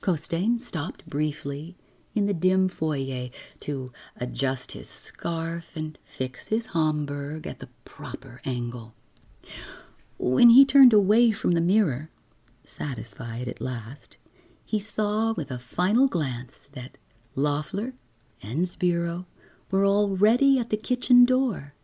[0.00, 1.76] Costain stopped briefly
[2.14, 3.30] in the dim foyer
[3.60, 8.94] to adjust his scarf and fix his Homburg at the proper angle.
[10.18, 12.10] When he turned away from the mirror,
[12.68, 14.18] satisfied at last,
[14.64, 16.98] he saw with a final glance that
[17.34, 17.94] Loeffler
[18.42, 19.26] and Sbirro
[19.70, 21.74] were already at the kitchen door.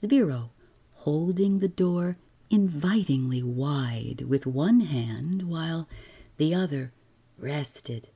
[0.00, 0.50] Sbirro
[0.92, 2.16] holding the door
[2.50, 5.88] invitingly wide with one hand while
[6.36, 6.92] the other
[7.38, 8.08] rested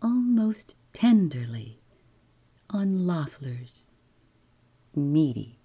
[0.00, 1.80] almost tenderly
[2.70, 3.86] on Loeffler's
[4.94, 5.58] meaty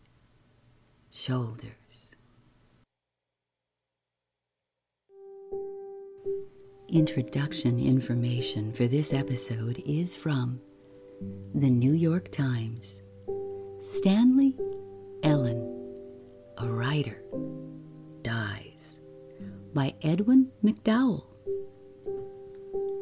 [1.11, 1.78] shoulders.
[6.89, 10.59] Introduction information for this episode is from
[11.53, 13.01] the New York Times.
[13.79, 14.57] Stanley
[15.23, 15.61] Ellin,
[16.57, 17.21] a writer,
[18.23, 18.99] dies
[19.73, 21.25] by Edwin McDowell.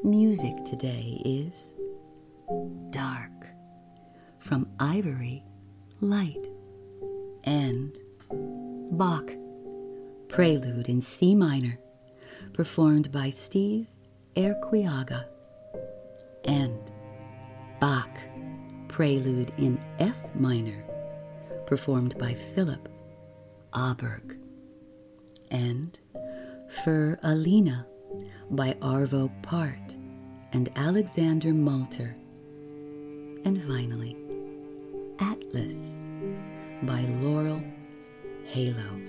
[0.03, 1.73] Music today is
[2.89, 3.31] Dark
[4.39, 5.43] from Ivory
[6.01, 6.47] Light
[7.45, 7.97] and
[8.91, 9.31] Bach
[10.27, 11.79] Prelude in C minor
[12.57, 13.85] performed by Steve
[14.35, 15.25] Erquiaga
[16.45, 16.91] and
[17.79, 18.09] Bach
[18.87, 20.83] Prelude in F minor
[21.67, 22.89] performed by Philip
[23.73, 24.39] Aaberg
[25.51, 25.99] and
[26.67, 27.85] Für Alina
[28.49, 29.95] by Arvo Pärt
[30.51, 32.15] and Alexander Malter.
[33.45, 34.17] And finally,
[35.19, 36.03] Atlas
[36.81, 37.61] by Laurel
[38.47, 38.99] Halo.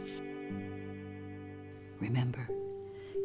[1.98, 2.46] Remember,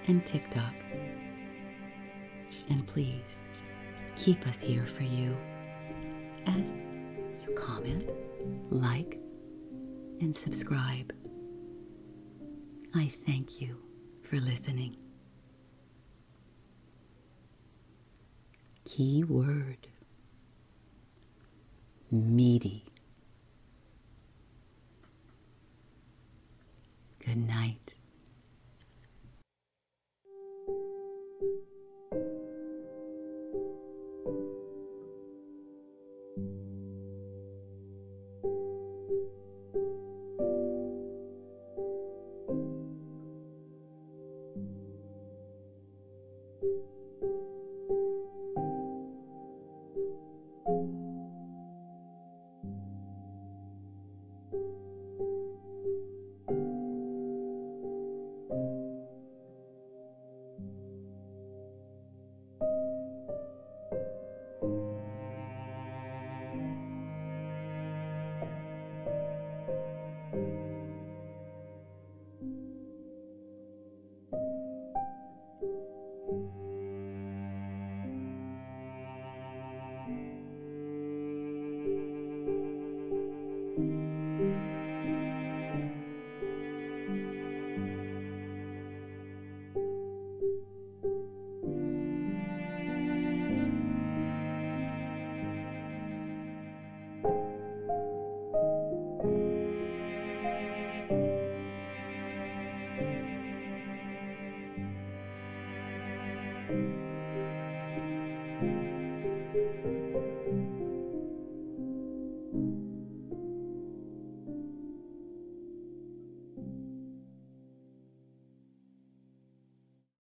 [0.06, 0.72] and TikTok.
[2.70, 3.38] And please
[4.16, 5.36] keep us here for you
[6.46, 6.76] as
[7.46, 8.12] you comment,
[8.70, 9.18] like,
[10.20, 11.12] and subscribe.
[12.94, 13.76] I thank you
[14.22, 14.96] for listening.
[18.90, 19.86] Key word
[22.10, 22.84] meaty.
[27.22, 27.98] Good night.